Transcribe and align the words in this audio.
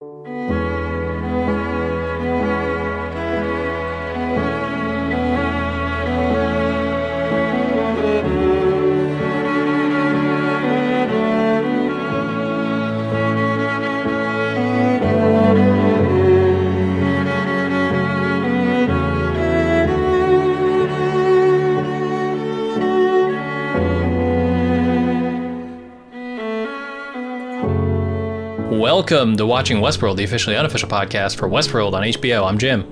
Música 0.00 0.65
Welcome 28.86 29.36
to 29.38 29.46
Watching 29.46 29.78
Westworld, 29.78 30.16
the 30.16 30.22
officially 30.22 30.54
unofficial 30.54 30.88
podcast 30.88 31.38
for 31.38 31.48
Westworld 31.48 31.94
on 31.94 32.04
HBO. 32.04 32.46
I'm 32.48 32.56
Jim. 32.56 32.86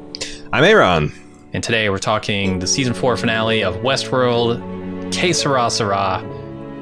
I'm 0.52 0.64
Aaron. 0.64 1.12
And 1.52 1.62
today 1.62 1.88
we're 1.88 1.98
talking 1.98 2.58
the 2.58 2.66
season 2.66 2.92
four 2.94 3.16
finale 3.16 3.62
of 3.62 3.76
Westworld, 3.76 5.12
Que 5.12 5.32
Sera 5.32 5.70
Sera. 5.70 6.20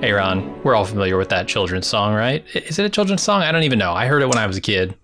Aaron, 0.02 0.62
we're 0.62 0.74
all 0.74 0.86
familiar 0.86 1.18
with 1.18 1.28
that 1.28 1.46
children's 1.46 1.86
song, 1.86 2.14
right? 2.14 2.42
Is 2.54 2.78
it 2.78 2.86
a 2.86 2.88
children's 2.88 3.22
song? 3.22 3.42
I 3.42 3.52
don't 3.52 3.64
even 3.64 3.78
know. 3.78 3.92
I 3.92 4.06
heard 4.06 4.22
it 4.22 4.28
when 4.28 4.38
I 4.38 4.46
was 4.46 4.56
a 4.56 4.62
kid. 4.62 4.94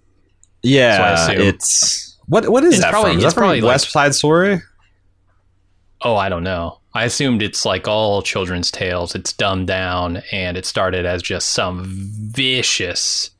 Yeah, 0.62 1.31
it's 1.31 2.17
what 2.29 2.48
what 2.48 2.64
is 2.64 2.77
It's 2.77 2.84
that 2.84 2.92
probably- 2.92 3.11
from? 3.11 3.19
Is 3.19 3.25
that 3.25 3.34
from 3.34 3.42
probably 3.42 3.62
West 3.62 3.91
Side 3.91 4.14
Story? 4.14 4.62
Oh, 6.01 6.17
I 6.17 6.31
don't 6.31 6.45
know. 6.45 6.79
I 6.95 7.05
assumed 7.05 7.42
it's 7.42 7.67
like 7.67 7.86
all 7.86 8.23
children's 8.23 8.70
tales. 8.70 9.14
It's 9.14 9.34
dumbed 9.34 9.67
down 9.67 10.23
and 10.33 10.56
it 10.56 10.64
started 10.64 11.05
as 11.05 11.20
just 11.20 11.51
some 11.51 11.84
vicious, 11.84 13.33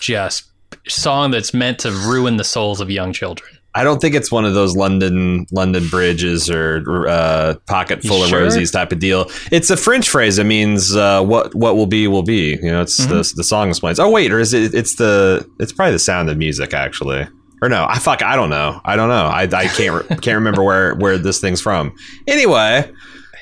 just 0.00 0.44
song 0.88 1.30
that's 1.30 1.54
meant 1.54 1.78
to 1.80 1.90
ruin 1.90 2.36
the 2.36 2.44
souls 2.44 2.80
of 2.80 2.90
young 2.90 3.12
children. 3.12 3.50
I 3.76 3.82
don't 3.82 4.00
think 4.00 4.14
it's 4.14 4.30
one 4.30 4.44
of 4.44 4.54
those 4.54 4.76
London 4.76 5.46
London 5.50 5.88
bridges 5.88 6.48
or 6.48 7.08
uh, 7.08 7.54
pocket 7.66 8.04
You 8.04 8.10
full 8.10 8.24
sure? 8.26 8.38
of 8.38 8.44
roses 8.44 8.70
type 8.70 8.92
of 8.92 9.00
deal. 9.00 9.26
It's 9.50 9.68
a 9.68 9.76
French 9.76 10.08
phrase. 10.08 10.38
It 10.38 10.44
means 10.44 10.94
uh, 10.94 11.22
what 11.24 11.52
what 11.56 11.74
will 11.74 11.86
be 11.88 12.06
will 12.06 12.22
be. 12.22 12.50
You 12.62 12.70
know, 12.70 12.82
it's 12.82 13.00
Mm-hmm. 13.00 13.10
the 13.14 13.32
the 13.36 13.42
song 13.44 13.68
explains. 13.70 13.98
Oh 13.98 14.10
wait, 14.10 14.30
or 14.30 14.38
is 14.38 14.54
it? 14.54 14.74
It's 14.74 14.94
the 14.94 15.44
it's 15.58 15.72
probably 15.72 15.92
the 15.92 15.98
sound 15.98 16.30
of 16.30 16.36
music 16.38 16.72
actually. 16.72 17.26
Or 17.62 17.68
no, 17.68 17.86
I 17.88 17.98
fuck, 17.98 18.22
I 18.22 18.36
don't 18.36 18.50
know. 18.50 18.80
I 18.84 18.94
don't 18.94 19.08
know. 19.08 19.24
I, 19.26 19.42
I 19.44 19.66
can't 19.68 19.94
re- 20.08 20.16
can't 20.20 20.36
remember 20.36 20.62
where 20.62 20.94
where 20.94 21.18
this 21.18 21.40
thing's 21.40 21.60
from. 21.60 21.96
Anyway, 22.28 22.88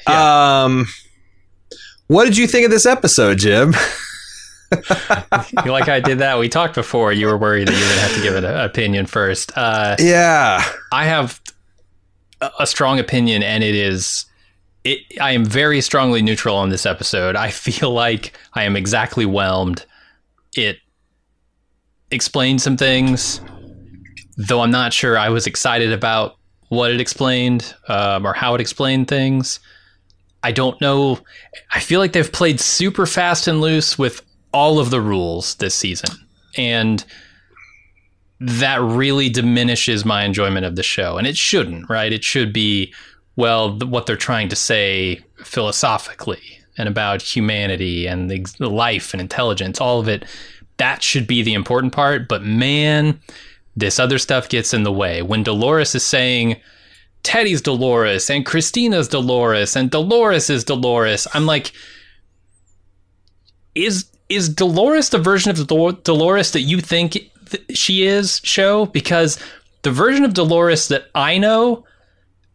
um, 0.07 0.87
what 2.07 2.25
did 2.25 2.39
you 2.39 2.47
think 2.47 2.65
of 2.65 2.71
this 2.71 2.87
episode, 2.87 3.37
Jim? 3.39 3.75
You 5.65 5.73
like 5.73 5.89
I 5.89 6.01
did 6.01 6.19
that? 6.19 6.39
We 6.39 6.49
talked 6.49 6.75
before. 6.75 7.13
You 7.13 7.27
were 7.27 7.37
worried 7.39 7.69
that 7.69 7.73
you 7.75 7.79
to 7.79 8.01
have 8.01 8.15
to 8.15 8.23
give 8.23 8.35
it 8.35 8.45
an 8.45 8.57
opinion 8.61 9.07
first. 9.07 9.53
Uh, 9.57 9.97
Yeah, 9.99 10.63
I 10.93 11.05
have 11.05 11.41
a 12.41 12.51
a 12.61 12.67
strong 12.67 12.99
opinion, 12.99 13.43
and 13.43 13.63
it 13.63 13.75
is. 13.75 14.27
It, 14.85 14.99
I 15.21 15.31
am 15.33 15.45
very 15.45 15.81
strongly 15.81 16.23
neutral 16.23 16.57
on 16.57 16.71
this 16.71 16.87
episode. 16.87 17.37
I 17.37 17.51
feel 17.51 17.93
like 17.93 18.37
I 18.55 18.65
am 18.65 18.77
exactly 18.77 19.25
whelmed. 19.27 19.85
It 20.57 20.79
explained 22.11 22.61
some 22.61 22.77
things, 22.77 23.41
though 24.37 24.61
I'm 24.61 24.71
not 24.71 24.93
sure 24.93 25.17
I 25.17 25.29
was 25.29 25.47
excited 25.47 25.93
about 25.93 26.37
what 26.69 26.91
it 26.91 27.01
explained 27.01 27.75
um, 27.89 28.27
or 28.27 28.33
how 28.33 28.55
it 28.55 28.61
explained 28.61 29.07
things. 29.09 29.61
I 30.43 30.51
don't 30.53 30.81
know. 30.81 31.21
I 31.73 31.79
feel 31.81 32.01
like 32.01 32.13
they've 32.13 32.33
played 32.33 32.59
super 32.61 33.07
fast 33.07 33.47
and 33.47 33.61
loose 33.61 33.97
with 33.99 34.23
all 34.53 34.79
of 34.79 34.91
the 34.91 35.01
rules 35.01 35.55
this 35.57 35.75
season. 35.75 36.11
And 36.57 37.05
that 38.41 38.81
really 38.81 39.29
diminishes 39.29 40.05
my 40.05 40.25
enjoyment 40.25 40.67
of 40.67 40.77
the 40.77 40.83
show. 40.83 41.17
And 41.17 41.27
it 41.27 41.37
shouldn't, 41.37 41.89
right? 41.89 42.13
It 42.13 42.25
should 42.25 42.53
be, 42.53 42.93
well, 43.37 43.79
what 43.79 44.07
they're 44.07 44.17
trying 44.17 44.49
to 44.49 44.57
say 44.57 45.21
philosophically 45.45 46.43
and 46.77 46.89
about 46.89 47.23
humanity 47.23 48.07
and 48.07 48.31
the 48.31 48.69
life 48.69 49.15
and 49.15 49.21
intelligence, 49.21 49.81
all 49.81 50.01
of 50.01 50.09
it. 50.09 50.25
That 50.79 51.03
should 51.03 51.27
be 51.27 51.43
the 51.43 51.55
important 51.55 51.93
part. 51.93 52.29
But 52.29 52.43
man, 52.43 53.21
this 53.77 54.01
other 54.01 54.19
stuff 54.19 54.49
gets 54.49 54.75
in 54.75 54.83
the 54.83 54.93
way. 54.93 55.23
When 55.23 55.43
Dolores 55.43 55.95
is 55.95 56.05
saying, 56.05 56.61
Teddy's 57.23 57.63
Dolores 57.63 58.29
and 58.29 58.45
Christina's 58.45 59.07
Dolores 59.07 59.77
and 59.77 59.91
Dolores 59.91 60.51
is 60.51 60.65
Dolores, 60.65 61.29
I'm 61.35 61.47
like, 61.47 61.73
is 63.75 64.07
is 64.33 64.49
Dolores 64.49 65.11
the 65.11 65.19
version 65.19 65.51
of 65.51 65.67
Dol- 65.67 65.93
Dolores 65.93 66.53
that 66.53 66.63
you 66.63 66.81
think 66.81 67.13
th- 67.13 67.77
she 67.77 68.07
is? 68.07 68.41
Show 68.45 68.87
because 68.87 69.39
the 69.83 69.91
version 69.91 70.25
of 70.25 70.35
Dolores 70.35 70.89
that 70.89 71.11
I 71.15 71.39
know 71.39 71.85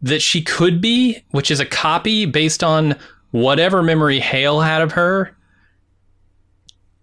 that 0.02 0.22
she 0.22 0.42
could 0.42 0.82
be, 0.82 1.24
which 1.32 1.52
is 1.52 1.60
a 1.60 1.66
copy 1.66 2.26
based 2.26 2.64
on 2.64 2.96
whatever 3.32 3.84
memory 3.84 4.20
Hale 4.20 4.62
had 4.62 4.82
of 4.82 4.94
her, 4.94 5.36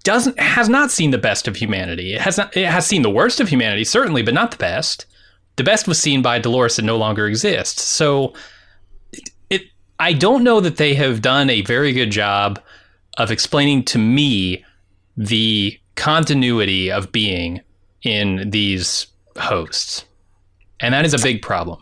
doesn't 0.04 0.38
has 0.38 0.68
not 0.68 0.90
seen 0.90 1.10
the 1.10 1.18
best 1.18 1.48
of 1.48 1.56
humanity. 1.56 2.14
It 2.14 2.20
has 2.20 2.36
not. 2.36 2.56
It 2.56 2.66
has 2.66 2.86
seen 2.86 3.02
the 3.02 3.10
worst 3.10 3.40
of 3.40 3.48
humanity, 3.48 3.84
certainly, 3.84 4.22
but 4.22 4.34
not 4.34 4.50
the 4.50 4.56
best. 4.56 5.06
The 5.56 5.64
best 5.64 5.88
was 5.88 6.00
seen 6.00 6.20
by 6.20 6.38
Dolores 6.38 6.76
that 6.76 6.82
no 6.84 6.96
longer 6.96 7.26
exists. 7.26 7.82
So, 7.82 8.34
it, 9.12 9.30
it 9.50 9.62
I 9.98 10.12
don't 10.12 10.44
know 10.44 10.60
that 10.60 10.76
they 10.76 10.94
have 10.94 11.22
done 11.22 11.48
a 11.48 11.62
very 11.62 11.92
good 11.92 12.10
job 12.10 12.60
of 13.18 13.30
explaining 13.30 13.84
to 13.84 13.98
me 13.98 14.64
the 15.16 15.78
continuity 15.94 16.90
of 16.90 17.12
being 17.12 17.60
in 18.02 18.50
these 18.50 19.06
hosts, 19.36 20.04
and 20.80 20.94
that 20.94 21.04
is 21.04 21.14
a 21.14 21.18
big 21.18 21.42
problem. 21.42 21.80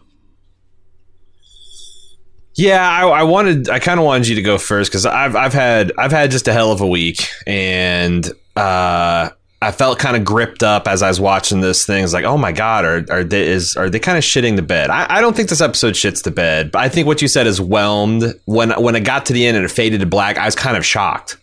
Yeah, 2.55 2.87
I, 2.87 3.09
I 3.09 3.23
wanted. 3.23 3.71
I 3.71 3.79
kind 3.79 3.99
of 3.99 4.05
wanted 4.05 4.29
you 4.29 4.35
to 4.35 4.43
go 4.43 4.59
first 4.59 4.91
because 4.91 5.07
I've 5.07 5.35
I've 5.35 5.55
had 5.55 5.93
I've 5.97 6.13
had 6.13 6.31
just 6.31 6.49
a 6.49 6.53
hell 6.53 6.71
of 6.71 6.81
a 6.81 6.87
week, 6.87 7.27
and 7.47 8.31
uh, 8.57 9.31
I 9.65 9.71
felt 9.71 9.99
kind 9.99 10.17
of 10.17 10.25
gripped 10.25 10.63
up 10.63 10.89
as 10.89 11.03
I 11.03 11.09
was 11.09 11.21
watching 11.21 11.61
this 11.61 11.87
thing. 11.87 12.05
It's 12.05 12.13
like, 12.13 12.25
oh 12.25 12.39
my 12.39 12.53
god, 12.53 12.85
are 12.85 13.05
are 13.11 13.25
they 13.25 13.47
is 13.47 13.77
are 13.77 13.91
they 13.91 13.99
kind 13.99 14.19
of 14.19 14.25
shitting 14.25 14.57
the 14.57 14.63
bed? 14.63 14.91
I, 14.91 15.07
I 15.09 15.21
don't 15.21 15.37
think 15.37 15.49
this 15.49 15.61
episode 15.61 15.95
shits 15.95 16.23
the 16.23 16.31
bed, 16.31 16.73
but 16.73 16.81
I 16.81 16.89
think 16.89 17.07
what 17.07 17.23
you 17.23 17.29
said 17.29 17.47
is 17.47 17.61
whelmed. 17.61 18.25
When 18.47 18.71
when 18.73 18.95
it 18.95 19.01
got 19.01 19.27
to 19.27 19.33
the 19.33 19.47
end 19.47 19.57
and 19.57 19.65
it 19.65 19.71
faded 19.71 20.01
to 20.01 20.07
black, 20.07 20.39
I 20.39 20.45
was 20.47 20.55
kind 20.55 20.77
of 20.77 20.85
shocked. 20.85 21.39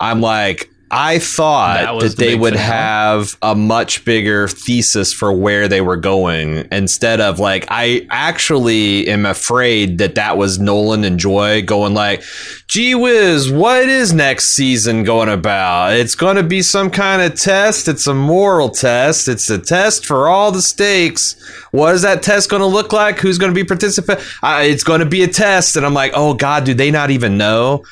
I'm 0.00 0.20
like, 0.20 0.68
I 0.90 1.18
thought 1.18 1.94
was 1.94 2.14
that, 2.14 2.20
the 2.20 2.26
they 2.30 2.34
would 2.36 2.54
finale? 2.54 2.72
have 2.72 3.36
a 3.42 3.54
much 3.54 4.04
bigger 4.04 4.46
thesis 4.48 5.12
for 5.12 5.32
where 5.32 5.66
they 5.66 5.80
were 5.80 5.96
going 5.96 6.68
instead 6.70 7.20
of 7.20 7.40
like, 7.40 7.66
I 7.68 8.06
actually 8.10 9.08
am 9.08 9.26
afraid 9.26 9.98
that 9.98 10.14
that 10.14 10.36
was 10.36 10.58
Nolan 10.58 11.02
and 11.04 11.18
Joy 11.18 11.62
going 11.62 11.94
like, 11.94 12.22
gee 12.66 12.94
whiz, 12.94 13.50
what 13.50 13.88
is 13.88 14.12
next 14.12 14.48
season 14.48 15.04
going 15.04 15.28
about? 15.28 15.92
It's 15.94 16.14
going 16.14 16.36
to 16.36 16.42
be 16.42 16.62
some 16.62 16.90
kind 16.90 17.22
of 17.22 17.38
test. 17.38 17.88
It's 17.88 18.06
a 18.06 18.14
moral 18.14 18.70
test. 18.70 19.28
It's 19.28 19.50
a 19.50 19.58
test 19.58 20.06
for 20.06 20.28
all 20.28 20.50
the 20.50 20.62
stakes. 20.62 21.36
What 21.70 21.94
is 21.94 22.02
that 22.02 22.22
test 22.22 22.50
going 22.50 22.60
to 22.60 22.66
look 22.66 22.92
like? 22.92 23.18
Who's 23.18 23.38
going 23.38 23.52
to 23.52 23.54
be 23.54 23.64
participant? 23.64 24.20
Uh, 24.42 24.60
it's 24.62 24.84
going 24.84 25.00
to 25.00 25.06
be 25.06 25.22
a 25.22 25.28
test. 25.28 25.76
And 25.76 25.84
I'm 25.84 25.94
like, 25.94 26.12
oh 26.14 26.34
God, 26.34 26.64
do 26.64 26.74
they 26.74 26.90
not 26.90 27.10
even 27.10 27.36
know? 27.36 27.84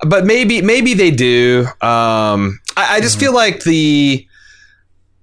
But 0.00 0.26
maybe, 0.26 0.60
maybe 0.60 0.94
they 0.94 1.10
do. 1.10 1.66
Um, 1.80 2.60
I, 2.76 2.96
I 2.96 3.00
just 3.00 3.18
feel 3.18 3.32
like 3.32 3.62
the, 3.62 4.26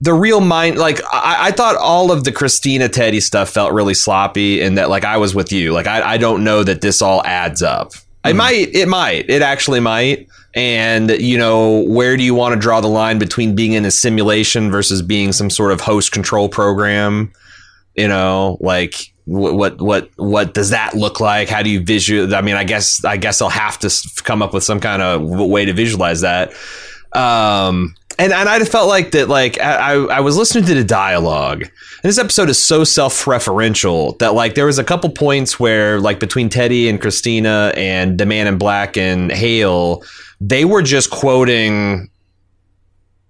the 0.02 0.14
real 0.14 0.42
mind 0.42 0.78
like 0.78 1.00
I, 1.14 1.48
I 1.48 1.52
thought 1.52 1.78
all 1.78 2.12
of 2.12 2.26
the 2.26 2.32
christina 2.34 2.90
teddy 2.90 3.22
stuff 3.22 3.50
felt 3.50 3.72
really 3.72 3.94
sloppy 3.94 4.62
and 4.62 4.78
that 4.78 4.90
like 4.90 5.06
i 5.06 5.16
was 5.16 5.34
with 5.34 5.54
you 5.54 5.72
like 5.72 5.88
i, 5.88 6.02
I 6.02 6.18
don't 6.18 6.44
know 6.44 6.62
that 6.62 6.82
this 6.82 7.02
all 7.02 7.24
adds 7.24 7.64
up 7.64 7.94
it 8.26 8.36
might 8.36 8.74
it 8.74 8.88
might 8.88 9.30
it 9.30 9.42
actually 9.42 9.80
might. 9.80 10.28
And 10.56 11.10
you 11.10 11.38
know 11.38 11.84
where 11.84 12.16
do 12.16 12.24
you 12.24 12.36
want 12.36 12.54
to 12.54 12.60
draw 12.60 12.80
the 12.80 12.88
line 12.88 13.20
between 13.20 13.56
being 13.56 13.74
in 13.74 13.86
a 13.86 13.92
simulation 13.92 14.72
versus 14.72 15.02
being 15.02 15.32
some 15.32 15.50
sort 15.50 15.72
of 15.72 15.82
host 15.82 16.12
control 16.12 16.50
program? 16.50 17.32
You 17.96 18.08
know 18.08 18.58
like 18.60 19.14
what 19.26 19.56
what 19.56 19.82
what 19.82 20.10
what 20.18 20.54
does 20.54 20.70
that 20.70 20.96
look 20.96 21.20
like? 21.20 21.50
How 21.50 21.64
do 21.64 21.70
you 21.70 21.82
visual 21.82 22.34
i 22.36 22.42
mean 22.42 22.56
i 22.56 22.64
guess 22.64 23.04
i 23.06 23.18
guess 23.18 23.42
i'll 23.42 23.50
have 23.50 23.80
to 23.80 23.90
come 24.24 24.42
up 24.42 24.54
with 24.54 24.64
some 24.64 24.80
kind 24.80 25.02
of 25.02 25.22
w- 25.22 25.50
way 25.50 25.66
to 25.66 25.74
visualize 25.74 26.22
that. 26.22 26.54
Um 27.14 27.96
and 28.20 28.34
and 28.34 28.50
I 28.50 28.60
felt 28.66 28.88
like 28.88 29.12
that. 29.12 29.30
Like 29.30 29.60
I 29.60 29.94
I 29.94 30.20
was 30.20 30.38
listening 30.38 30.66
to 30.66 30.74
the 30.74 30.84
dialogue. 30.84 31.62
And 31.62 32.10
this 32.10 32.18
episode 32.18 32.50
is 32.50 32.62
so 32.62 32.84
self-referential 32.84 34.18
that 34.20 34.34
like 34.34 34.56
there 34.56 34.66
was 34.66 34.80
a 34.80 34.84
couple 34.84 35.10
points 35.10 35.60
where 35.60 36.00
like 36.00 36.20
between 36.20 36.50
Teddy 36.50 36.90
and 36.90 37.00
Christina 37.00 37.72
and 37.76 38.18
the 38.18 38.26
Man 38.26 38.48
in 38.48 38.58
Black 38.58 38.98
and 38.98 39.32
Hale, 39.32 40.04
they 40.42 40.66
were 40.66 40.82
just 40.82 41.10
quoting 41.10 42.10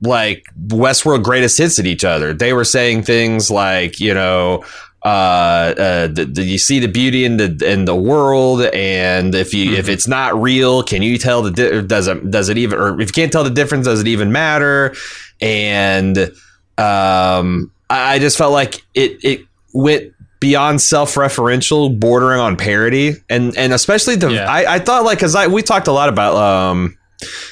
like 0.01 0.43
Westworld 0.67 1.23
greatest 1.23 1.57
hits 1.57 1.79
at 1.79 1.85
each 1.85 2.03
other. 2.03 2.33
They 2.33 2.53
were 2.53 2.65
saying 2.65 3.03
things 3.03 3.49
like, 3.49 3.99
you 3.99 4.13
know, 4.13 4.63
uh, 5.05 5.07
uh, 5.07 6.07
the, 6.07 6.25
the, 6.25 6.43
you 6.43 6.57
see 6.57 6.79
the 6.79 6.87
beauty 6.87 7.25
in 7.25 7.35
the 7.35 7.61
in 7.65 7.83
the 7.83 7.95
world, 7.95 8.61
and 8.61 9.35
if 9.35 9.53
you 9.53 9.71
mm-hmm. 9.71 9.75
if 9.75 9.89
it's 9.89 10.07
not 10.07 10.33
real, 10.41 10.81
can 10.81 11.01
you 11.01 11.17
tell 11.17 11.41
the 11.41 11.51
di- 11.51 11.81
does 11.81 12.07
it 12.07 12.31
does 12.31 12.47
it 12.47 12.57
even 12.57 12.79
or 12.79 13.01
if 13.01 13.09
you 13.09 13.13
can't 13.13 13.31
tell 13.31 13.43
the 13.43 13.49
difference, 13.49 13.85
does 13.85 13.99
it 13.99 14.07
even 14.07 14.31
matter? 14.31 14.95
And 15.41 16.17
um, 16.77 17.69
I 17.89 18.19
just 18.19 18.37
felt 18.37 18.53
like 18.53 18.81
it 18.93 19.17
it 19.23 19.45
went 19.73 20.13
beyond 20.39 20.81
self-referential, 20.81 21.99
bordering 21.99 22.39
on 22.39 22.55
parody, 22.55 23.15
and 23.29 23.57
and 23.57 23.73
especially 23.73 24.15
the 24.15 24.29
yeah. 24.29 24.49
I, 24.49 24.75
I 24.75 24.79
thought 24.79 25.03
like 25.03 25.17
because 25.17 25.35
I 25.35 25.47
we 25.47 25.63
talked 25.63 25.87
a 25.87 25.91
lot 25.91 26.07
about 26.07 26.35
um, 26.35 26.97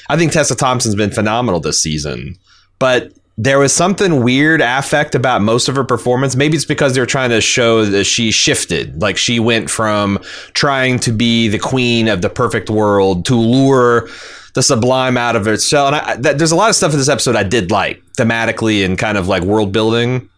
I 0.08 0.16
think 0.16 0.32
Tessa 0.32 0.56
Thompson's 0.56 0.94
been 0.94 1.10
phenomenal 1.10 1.60
this 1.60 1.80
season, 1.82 2.36
but 2.78 3.12
there 3.42 3.58
was 3.58 3.72
something 3.72 4.22
weird 4.22 4.60
affect 4.60 5.16
about 5.16 5.42
most 5.42 5.68
of 5.68 5.74
her 5.74 5.82
performance. 5.82 6.36
Maybe 6.36 6.54
it's 6.54 6.64
because 6.64 6.94
they're 6.94 7.06
trying 7.06 7.30
to 7.30 7.40
show 7.40 7.84
that 7.84 8.04
she 8.04 8.30
shifted. 8.30 9.02
Like 9.02 9.16
she 9.16 9.40
went 9.40 9.68
from 9.68 10.20
trying 10.54 11.00
to 11.00 11.10
be 11.10 11.48
the 11.48 11.58
queen 11.58 12.06
of 12.06 12.22
the 12.22 12.30
perfect 12.30 12.70
world 12.70 13.24
to 13.26 13.34
lure 13.34 14.08
the 14.54 14.62
sublime 14.62 15.16
out 15.16 15.34
of 15.34 15.48
itself. 15.48 15.88
And 15.88 15.96
I, 15.96 16.16
that, 16.18 16.38
there's 16.38 16.52
a 16.52 16.56
lot 16.56 16.70
of 16.70 16.76
stuff 16.76 16.92
in 16.92 16.98
this 16.98 17.08
episode 17.08 17.34
I 17.34 17.42
did 17.42 17.72
like 17.72 18.00
thematically 18.16 18.84
and 18.84 18.96
kind 18.96 19.18
of 19.18 19.26
like 19.26 19.42
world 19.42 19.72
building. 19.72 20.28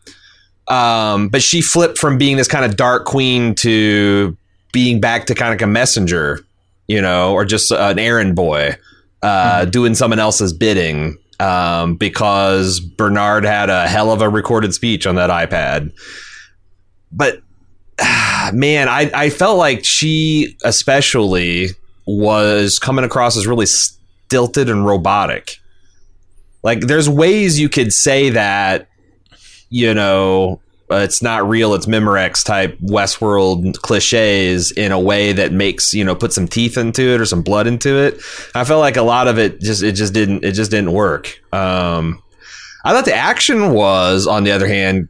Um, 0.69 1.29
but 1.29 1.43
she 1.43 1.61
flipped 1.61 1.99
from 1.99 2.17
being 2.17 2.39
this 2.39 2.49
kind 2.49 2.65
of 2.65 2.75
dark 2.75 3.05
queen 3.05 3.55
to 3.57 4.35
being 4.73 4.99
back 4.99 5.27
to 5.27 5.35
kind 5.35 5.53
of 5.53 5.61
like 5.61 5.63
a 5.63 5.71
messenger, 5.71 6.43
you 6.89 7.03
know, 7.03 7.35
or 7.35 7.45
just 7.45 7.71
an 7.71 7.99
errand 7.99 8.35
boy, 8.35 8.79
uh, 9.23 9.61
mm-hmm. 9.61 9.71
doing 9.71 9.95
someone 9.95 10.21
else's 10.21 10.55
bidding 10.55 11.19
um, 11.41 11.97
because 11.97 12.81
Bernard 12.81 13.45
had 13.45 13.71
a 13.71 13.87
hell 13.87 14.11
of 14.11 14.23
a 14.23 14.29
recorded 14.29 14.75
speech 14.75 15.07
on 15.07 15.15
that 15.17 15.31
iPad. 15.31 15.93
But 17.13 17.41
man, 18.53 18.89
I, 18.89 19.11
I 19.15 19.31
felt 19.31 19.59
like 19.59 19.85
she 19.85 20.57
especially 20.65 21.69
was 22.07 22.79
coming 22.79 23.05
across 23.05 23.37
as 23.37 23.47
really 23.47 23.67
stilted 23.67 24.69
and 24.69 24.85
robotic. 24.85 25.59
Like, 26.63 26.81
there's 26.81 27.09
ways 27.09 27.61
you 27.61 27.69
could 27.69 27.93
say 27.93 28.31
that, 28.31 28.89
you 29.69 29.93
know, 29.93 30.61
uh, 30.95 30.99
it's 30.99 31.23
not 31.23 31.49
real, 31.49 31.75
it's 31.75 31.87
Memorex 31.87 32.45
type 32.45 32.79
Westworld 32.79 33.81
cliches 33.83 34.71
in 34.71 34.93
a 34.93 35.01
way 35.01 35.33
that 35.33 35.53
makes 35.53 35.93
you 35.93 36.05
know 36.05 36.15
put 36.15 36.33
some 36.33 36.47
teeth 36.47 36.79
into 36.79 37.03
it 37.03 37.21
or 37.21 37.27
some 37.27 37.43
blood 37.43 37.67
into 37.67 37.97
it. 37.99 38.21
I 38.55 38.65
felt 38.65 38.81
like 38.81 38.97
a 38.97 39.03
lot 39.03 39.27
of 39.27 39.39
it 39.39 39.61
just 39.61 39.83
it 39.83 39.93
just 39.93 40.15
didn't 40.15 40.45
it 40.45 40.53
just 40.53 40.71
didn't 40.71 40.93
work. 40.93 41.41
Um, 41.53 42.23
I 42.85 42.93
thought 42.93 43.07
the 43.07 43.15
action 43.15 43.73
was, 43.73 44.27
on 44.27 44.45
the 44.45 44.53
other 44.53 44.69
hand, 44.69 45.09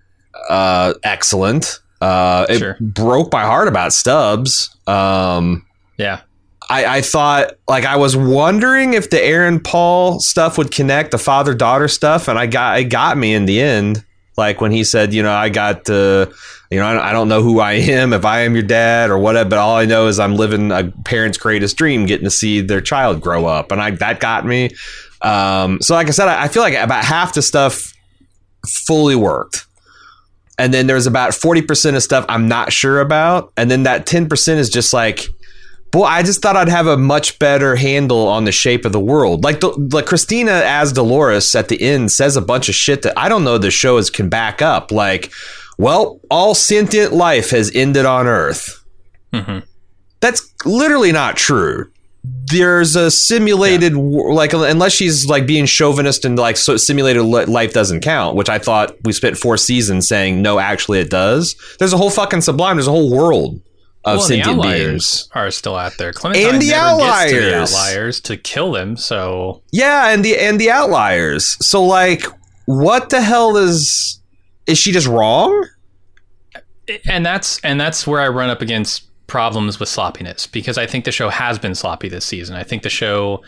uh, 0.48 0.94
excellent. 1.02 1.80
Uh, 2.00 2.46
it 2.48 2.58
sure. 2.58 2.76
broke 2.80 3.32
my 3.32 3.42
heart 3.42 3.66
about 3.66 3.92
Stubbs. 3.92 4.74
Um, 4.86 5.66
yeah. 5.98 6.20
I, 6.70 6.98
I, 6.98 7.00
thought 7.02 7.52
like 7.68 7.84
I 7.84 7.96
was 7.96 8.16
wondering 8.16 8.94
if 8.94 9.10
the 9.10 9.22
Aaron 9.22 9.60
Paul 9.60 10.18
stuff 10.20 10.56
would 10.56 10.70
connect 10.70 11.10
the 11.10 11.18
father 11.18 11.52
daughter 11.52 11.88
stuff, 11.88 12.26
and 12.26 12.38
I 12.38 12.46
got 12.46 12.78
it 12.78 12.84
got 12.84 13.18
me 13.18 13.34
in 13.34 13.44
the 13.44 13.60
end. 13.60 14.02
Like 14.36 14.60
when 14.60 14.72
he 14.72 14.84
said, 14.84 15.14
you 15.14 15.22
know, 15.22 15.32
I 15.32 15.48
got, 15.48 15.88
uh, 15.88 16.26
you 16.70 16.78
know, 16.78 16.86
I 16.86 17.12
don't 17.12 17.28
know 17.28 17.42
who 17.42 17.60
I 17.60 17.74
am, 17.74 18.12
if 18.12 18.24
I 18.24 18.40
am 18.40 18.54
your 18.54 18.64
dad 18.64 19.10
or 19.10 19.18
whatever, 19.18 19.50
but 19.50 19.58
all 19.58 19.76
I 19.76 19.84
know 19.84 20.06
is 20.08 20.18
I'm 20.18 20.34
living 20.34 20.72
a 20.72 20.92
parent's 21.04 21.38
greatest 21.38 21.76
dream, 21.76 22.06
getting 22.06 22.24
to 22.24 22.30
see 22.30 22.60
their 22.60 22.80
child 22.80 23.20
grow 23.20 23.46
up, 23.46 23.70
and 23.70 23.80
I 23.80 23.92
that 23.92 24.20
got 24.20 24.44
me. 24.44 24.70
Um, 25.22 25.80
so, 25.80 25.94
like 25.94 26.08
I 26.08 26.10
said, 26.10 26.28
I, 26.28 26.44
I 26.44 26.48
feel 26.48 26.62
like 26.62 26.74
about 26.74 27.04
half 27.04 27.34
the 27.34 27.42
stuff 27.42 27.92
fully 28.66 29.14
worked 29.14 29.66
and 30.58 30.72
then 30.72 30.86
there's 30.86 31.06
about 31.06 31.30
40% 31.30 31.96
of 31.96 32.02
stuff 32.02 32.24
I'm 32.28 32.48
not 32.48 32.72
sure 32.72 33.00
about. 33.00 33.52
And 33.56 33.70
then 33.70 33.84
that 33.84 34.06
10% 34.06 34.56
is 34.56 34.70
just 34.70 34.92
like, 34.92 35.26
boy, 35.94 36.02
I 36.02 36.24
just 36.24 36.42
thought 36.42 36.56
I'd 36.56 36.68
have 36.68 36.88
a 36.88 36.96
much 36.96 37.38
better 37.38 37.76
handle 37.76 38.26
on 38.26 38.44
the 38.44 38.52
shape 38.52 38.84
of 38.84 38.90
the 38.90 38.98
world. 38.98 39.44
Like 39.44 39.60
the, 39.60 39.68
like 39.92 40.06
Christina 40.06 40.62
as 40.64 40.92
Dolores 40.92 41.54
at 41.54 41.68
the 41.68 41.80
end 41.80 42.10
says 42.10 42.36
a 42.36 42.42
bunch 42.42 42.68
of 42.68 42.74
shit 42.74 43.02
that 43.02 43.16
I 43.16 43.28
don't 43.28 43.44
know 43.44 43.58
the 43.58 43.70
show 43.70 43.96
is 43.96 44.10
can 44.10 44.28
back 44.28 44.60
up. 44.60 44.90
Like, 44.90 45.32
well, 45.78 46.20
all 46.32 46.56
sentient 46.56 47.12
life 47.12 47.50
has 47.50 47.70
ended 47.76 48.06
on 48.06 48.26
Earth. 48.26 48.84
Mm-hmm. 49.32 49.60
That's 50.18 50.52
literally 50.66 51.12
not 51.12 51.36
true. 51.36 51.92
There's 52.24 52.96
a 52.96 53.08
simulated 53.08 53.92
yeah. 53.92 53.98
like 53.98 54.52
unless 54.52 54.94
she's 54.94 55.28
like 55.28 55.46
being 55.46 55.66
chauvinist 55.66 56.24
and 56.24 56.36
like 56.36 56.56
so 56.56 56.76
simulated 56.76 57.22
life 57.22 57.72
doesn't 57.72 58.00
count, 58.00 58.34
which 58.34 58.48
I 58.48 58.58
thought 58.58 58.96
we 59.04 59.12
spent 59.12 59.36
four 59.36 59.56
seasons 59.56 60.08
saying 60.08 60.42
no, 60.42 60.58
actually 60.58 60.98
it 60.98 61.10
does. 61.10 61.54
There's 61.78 61.92
a 61.92 61.98
whole 61.98 62.10
fucking 62.10 62.40
sublime. 62.40 62.76
There's 62.76 62.88
a 62.88 62.90
whole 62.90 63.14
world 63.14 63.60
of 64.04 64.18
well, 64.18 64.26
sentient 64.26 64.62
beings 64.62 65.28
are 65.32 65.50
still 65.50 65.76
out 65.76 65.96
there. 65.98 66.12
Clementine 66.12 66.54
and 66.54 66.62
the 66.62 66.74
outliers. 66.74 67.32
the 67.32 67.56
outliers 67.56 68.20
to 68.22 68.36
kill 68.36 68.72
them. 68.72 68.96
So 68.96 69.62
yeah, 69.72 70.10
and 70.10 70.24
the 70.24 70.38
and 70.38 70.60
the 70.60 70.70
outliers. 70.70 71.56
So 71.66 71.82
like, 71.82 72.24
what 72.66 73.10
the 73.10 73.22
hell 73.22 73.56
is 73.56 74.20
is 74.66 74.78
she 74.78 74.92
just 74.92 75.06
wrong? 75.06 75.68
And 77.08 77.24
that's 77.24 77.60
and 77.64 77.80
that's 77.80 78.06
where 78.06 78.20
I 78.20 78.28
run 78.28 78.50
up 78.50 78.60
against 78.60 79.04
problems 79.26 79.80
with 79.80 79.88
sloppiness 79.88 80.46
because 80.46 80.76
I 80.76 80.86
think 80.86 81.06
the 81.06 81.12
show 81.12 81.30
has 81.30 81.58
been 81.58 81.74
sloppy 81.74 82.08
this 82.08 82.26
season. 82.26 82.56
I 82.56 82.62
think 82.62 82.82
the 82.82 82.90
show 82.90 83.42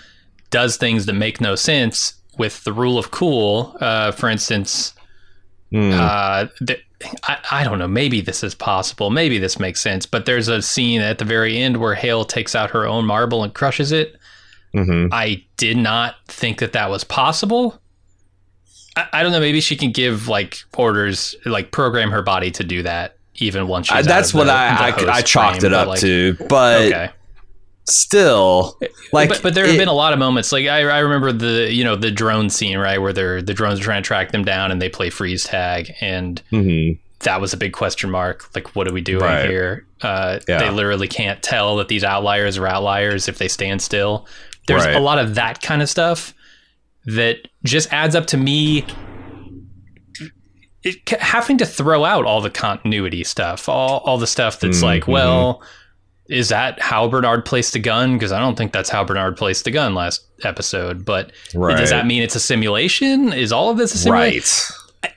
does 0.50 0.79
things 0.79 1.06
that 1.06 1.12
make 1.12 1.41
no 1.41 1.55
sense 1.55 2.14
with 2.38 2.64
the 2.64 2.73
rule 2.73 2.99
of 2.99 3.11
cool. 3.11 3.76
Uh, 3.81 4.11
for 4.12 4.31
instance, 4.31 4.94
mm. 5.73 5.93
uh, 5.93 6.49
the, 6.61 6.79
I, 7.25 7.39
I 7.51 7.65
don't 7.65 7.79
know. 7.79 7.89
Maybe 7.89 8.21
this 8.21 8.43
is 8.43 8.55
possible. 8.55 9.11
Maybe 9.11 9.39
this 9.39 9.59
makes 9.59 9.81
sense. 9.81 10.07
But 10.07 10.27
there's 10.27 10.49
a 10.49 10.63
scene 10.63 11.01
at 11.01 11.19
the 11.19 11.25
very 11.25 11.59
end 11.59 11.79
where 11.79 11.95
Hale 11.95 12.25
takes 12.25 12.55
out 12.55 12.71
her 12.71 12.87
own 12.87 13.05
marble 13.05 13.43
and 13.43 13.53
crushes 13.53 13.93
it. 13.93 14.17
Mm-hmm. 14.75 15.13
I 15.13 15.45
did 15.57 15.77
not 15.77 16.17
think 16.27 16.59
that 16.59 16.73
that 16.73 16.91
was 16.91 17.05
possible. 17.05 17.81
I, 18.97 19.07
I, 19.13 19.23
don't 19.23 19.33
know. 19.33 19.41
Maybe 19.41 19.61
she 19.61 19.77
can 19.77 19.93
give 19.93 20.29
like 20.29 20.59
orders, 20.77 21.35
like 21.45 21.71
program 21.71 22.11
her 22.11 22.23
body 22.23 22.51
to 22.53 22.65
do 22.65 22.83
that, 22.83 23.17
even 23.37 23.69
once 23.69 23.88
she's. 23.88 23.99
Uh, 23.99 24.03
that's 24.03 24.35
what 24.35 24.45
the, 24.45 24.53
I 24.53 24.93
the 24.93 25.07
I, 25.07 25.17
I, 25.17 25.23
chalked 25.23 25.61
frame, 25.61 25.73
it 25.73 25.76
up 25.76 25.88
like, 25.88 26.00
to. 26.00 26.37
But 26.49 26.87
okay 26.87 27.11
still 27.88 28.76
like 29.12 29.28
but, 29.28 29.43
but 29.43 29.55
there 29.55 29.66
have 29.66 29.76
been 29.76 29.88
a 29.88 29.93
lot 29.93 30.12
of 30.12 30.19
moments 30.19 30.50
like 30.50 30.66
I, 30.66 30.81
I 30.88 30.99
remember 30.99 31.33
the 31.33 31.73
you 31.73 31.85
know 31.85 31.95
the 31.95 32.11
drone 32.11 32.50
scene 32.50 32.78
right 32.78 32.99
where 32.99 33.12
they're 33.12 33.40
the 33.40 33.55
drones 33.55 33.78
are 33.81 33.85
trying 33.85 34.02
to 34.02 34.07
track 34.07 34.33
them 34.33 34.45
down 34.45 34.73
and 34.73 34.83
they 34.83 34.88
play 34.88 35.09
freeze 35.09 35.45
tag 35.45 35.93
and 36.00 36.43
mm-hmm. 36.50 37.00
that 37.21 37.40
was 37.40 37.52
a 37.52 37.57
big 37.57 37.73
question 37.73 38.11
mark 38.11 38.52
like 38.57 38.75
what 38.75 38.88
do 38.88 38.93
we 38.93 39.00
do 39.00 39.19
right. 39.19 39.49
here 39.49 39.87
uh, 40.02 40.40
yeah. 40.49 40.59
they 40.59 40.69
literally 40.69 41.07
can't 41.07 41.43
tell 41.43 41.76
that 41.76 41.88
these 41.88 42.02
outliers 42.02 42.59
are 42.59 42.66
outliers 42.66 43.28
if 43.28 43.38
they 43.38 43.49
stand 43.49 43.81
still 43.81 44.26
there's 44.66 44.85
right. 44.85 44.97
a 44.97 45.00
lot 45.00 45.19
of 45.19 45.37
that 45.37 45.62
kind 45.62 45.81
of 45.81 45.88
stuff 45.88 46.35
that 47.07 47.37
just 47.62 47.93
adds 47.93 48.16
up 48.16 48.26
to 48.26 48.37
me 48.37 48.85
it, 50.83 51.09
having 51.21 51.57
to 51.57 51.66
throw 51.66 52.05
out 52.05 52.25
all 52.25 52.40
the 52.40 52.50
continuity 52.50 53.23
stuff 53.23 53.69
all, 53.69 54.00
all 54.00 54.19
the 54.19 54.26
stuff 54.26 54.59
that's 54.59 54.78
mm-hmm. 54.78 54.87
like 54.87 55.07
well 55.07 55.62
is 56.28 56.49
that 56.49 56.80
how 56.80 57.09
Bernard 57.09 57.45
placed 57.45 57.73
the 57.73 57.78
gun? 57.78 58.14
Because 58.14 58.33
I 58.33 58.38
don't 58.38 58.56
think 58.56 58.73
that's 58.73 58.90
how 58.90 59.04
Bernard 59.04 59.37
placed 59.37 59.64
the 59.64 59.71
gun 59.71 59.95
last 59.95 60.25
episode. 60.42 61.04
But 61.04 61.33
right. 61.54 61.76
does 61.76 61.90
that 61.90 62.06
mean 62.06 62.23
it's 62.23 62.35
a 62.35 62.40
simulation? 62.40 63.33
Is 63.33 63.52
all 63.52 63.71
of 63.71 63.76
this 63.76 63.95
a 63.95 63.99
simulation? 63.99 64.75
Right. 65.02 65.12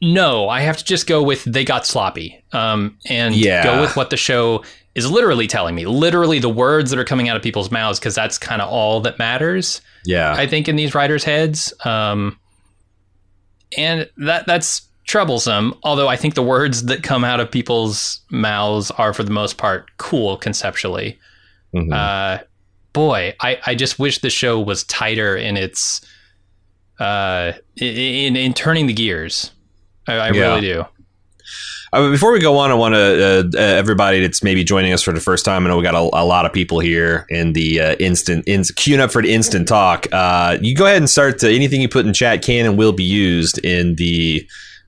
no, 0.00 0.48
I 0.48 0.60
have 0.60 0.76
to 0.76 0.84
just 0.84 1.06
go 1.06 1.22
with 1.22 1.44
they 1.44 1.64
got 1.64 1.86
sloppy, 1.86 2.42
um, 2.52 2.98
and 3.06 3.34
yeah. 3.34 3.64
go 3.64 3.80
with 3.80 3.96
what 3.96 4.10
the 4.10 4.16
show 4.16 4.64
is 4.94 5.10
literally 5.10 5.46
telling 5.46 5.74
me. 5.74 5.86
Literally, 5.86 6.38
the 6.38 6.48
words 6.48 6.90
that 6.90 6.98
are 6.98 7.04
coming 7.04 7.28
out 7.28 7.36
of 7.36 7.42
people's 7.42 7.70
mouths, 7.70 7.98
because 7.98 8.14
that's 8.14 8.38
kind 8.38 8.62
of 8.62 8.68
all 8.68 9.00
that 9.00 9.18
matters. 9.18 9.80
Yeah, 10.04 10.32
I 10.32 10.46
think 10.46 10.68
in 10.68 10.76
these 10.76 10.94
writers' 10.94 11.24
heads, 11.24 11.72
um, 11.84 12.38
and 13.76 14.08
that 14.18 14.46
that's 14.46 14.82
troublesome. 15.14 15.72
Although 15.84 16.08
I 16.08 16.16
think 16.16 16.34
the 16.34 16.42
words 16.42 16.86
that 16.86 17.04
come 17.04 17.22
out 17.22 17.38
of 17.38 17.48
people's 17.48 18.20
mouths 18.30 18.90
are, 18.90 19.14
for 19.14 19.22
the 19.22 19.30
most 19.30 19.58
part, 19.58 19.96
cool 19.96 20.36
conceptually. 20.36 21.16
Mm-hmm. 21.72 21.92
Uh, 21.92 22.38
boy, 22.92 23.32
I, 23.40 23.60
I 23.64 23.76
just 23.76 24.00
wish 24.00 24.18
the 24.18 24.30
show 24.30 24.58
was 24.58 24.82
tighter 24.82 25.36
in 25.36 25.56
its 25.56 26.00
uh, 26.98 27.52
in 27.76 28.34
in 28.34 28.54
turning 28.54 28.88
the 28.88 28.92
gears. 28.92 29.52
I, 30.08 30.14
I 30.14 30.30
yeah. 30.32 30.46
really 30.46 30.60
do. 30.62 30.84
Uh, 31.92 32.10
before 32.10 32.32
we 32.32 32.40
go 32.40 32.58
on, 32.58 32.72
I 32.72 32.74
want 32.74 32.96
to 32.96 32.98
uh, 32.98 33.42
uh, 33.54 33.60
everybody 33.60 34.20
that's 34.20 34.42
maybe 34.42 34.64
joining 34.64 34.92
us 34.92 35.00
for 35.00 35.12
the 35.12 35.20
first 35.20 35.44
time. 35.44 35.64
I 35.64 35.68
know 35.68 35.76
we 35.76 35.84
got 35.84 35.94
a, 35.94 36.10
a 36.12 36.26
lot 36.26 36.44
of 36.44 36.52
people 36.52 36.80
here 36.80 37.24
in 37.28 37.52
the 37.52 37.80
uh, 37.80 37.94
instant 38.00 38.48
in, 38.48 38.62
queuing 38.62 38.98
up 38.98 39.12
for 39.12 39.22
the 39.22 39.32
instant 39.32 39.68
talk. 39.68 40.08
Uh, 40.10 40.58
you 40.60 40.74
go 40.74 40.86
ahead 40.86 40.96
and 40.96 41.08
start. 41.08 41.38
To, 41.38 41.48
anything 41.48 41.80
you 41.80 41.88
put 41.88 42.04
in 42.04 42.12
chat 42.12 42.42
can 42.42 42.66
and 42.66 42.76
will 42.76 42.92
be 42.92 43.04
used 43.04 43.64
in 43.64 43.94
the 43.94 44.44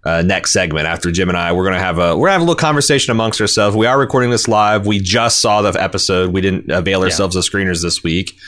uh, 0.07 0.23
next 0.23 0.53
segment 0.53 0.87
after 0.87 1.11
Jim 1.11 1.29
and 1.29 1.37
I. 1.37 1.53
We're 1.53 1.65
gonna 1.65 1.81
have 1.81 1.99
a 1.99 2.17
we're 2.17 2.29
gonna 2.29 2.39
have 2.39 2.41
a 2.41 2.45
little 2.45 2.55
conversation 2.55 3.11
amongst 3.11 3.41
ourselves. 3.41 3.77
We 3.77 3.87
are 3.87 3.99
recording 3.99 4.31
this 4.31 4.47
live. 4.47 4.87
We 4.87 5.01
just 5.01 5.41
saw 5.41 5.63
the 5.63 5.71
episode. 5.83 6.33
We 6.33 6.41
didn't 6.41 6.71
avail 6.71 7.03
ourselves 7.03 7.35
yeah. 7.35 7.41
of 7.41 7.45
screeners 7.45 7.83
this 7.83 8.05
week. 8.05 8.39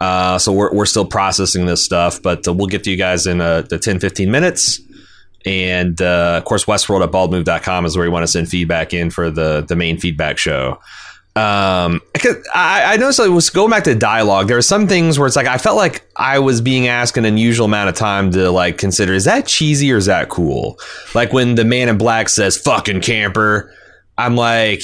Uh, 0.00 0.38
so 0.38 0.52
we're, 0.52 0.74
we're 0.74 0.86
still 0.86 1.04
processing 1.04 1.66
this 1.66 1.84
stuff, 1.84 2.20
but 2.20 2.46
uh, 2.48 2.52
we'll 2.52 2.66
get 2.66 2.82
to 2.84 2.90
you 2.90 2.96
guys 2.96 3.28
in 3.28 3.40
uh, 3.40 3.62
the 3.62 3.78
10, 3.78 4.00
15 4.00 4.28
minutes. 4.28 4.80
And 5.46 6.00
uh, 6.02 6.34
of 6.38 6.44
course, 6.44 6.64
Westworld 6.64 7.04
at 7.04 7.12
baldmove.com 7.12 7.86
is 7.86 7.96
where 7.96 8.04
you 8.04 8.12
want 8.12 8.24
to 8.24 8.28
send 8.28 8.48
feedback 8.48 8.92
in 8.92 9.10
for 9.10 9.30
the, 9.30 9.64
the 9.66 9.76
main 9.76 9.98
feedback 9.98 10.36
show. 10.36 10.80
Um, 11.36 12.00
I, 12.54 12.94
I 12.94 12.96
noticed 12.96 13.18
it 13.18 13.28
was 13.28 13.50
going 13.50 13.70
back 13.70 13.84
to 13.84 13.94
dialogue. 13.96 14.46
There 14.46 14.56
are 14.56 14.62
some 14.62 14.86
things 14.86 15.18
where 15.18 15.26
it's 15.26 15.34
like 15.34 15.48
I 15.48 15.58
felt 15.58 15.76
like 15.76 16.06
I 16.14 16.38
was 16.38 16.60
being 16.60 16.86
asked 16.86 17.16
an 17.16 17.24
unusual 17.24 17.66
amount 17.66 17.88
of 17.88 17.96
time 17.96 18.30
to 18.32 18.50
like 18.52 18.78
consider 18.78 19.14
is 19.14 19.24
that 19.24 19.46
cheesy 19.48 19.92
or 19.92 19.96
is 19.96 20.06
that 20.06 20.28
cool? 20.28 20.78
Like 21.12 21.32
when 21.32 21.56
the 21.56 21.64
man 21.64 21.88
in 21.88 21.98
black 21.98 22.28
says 22.28 22.56
"fucking 22.56 23.00
camper," 23.00 23.72
I'm 24.16 24.36
like, 24.36 24.82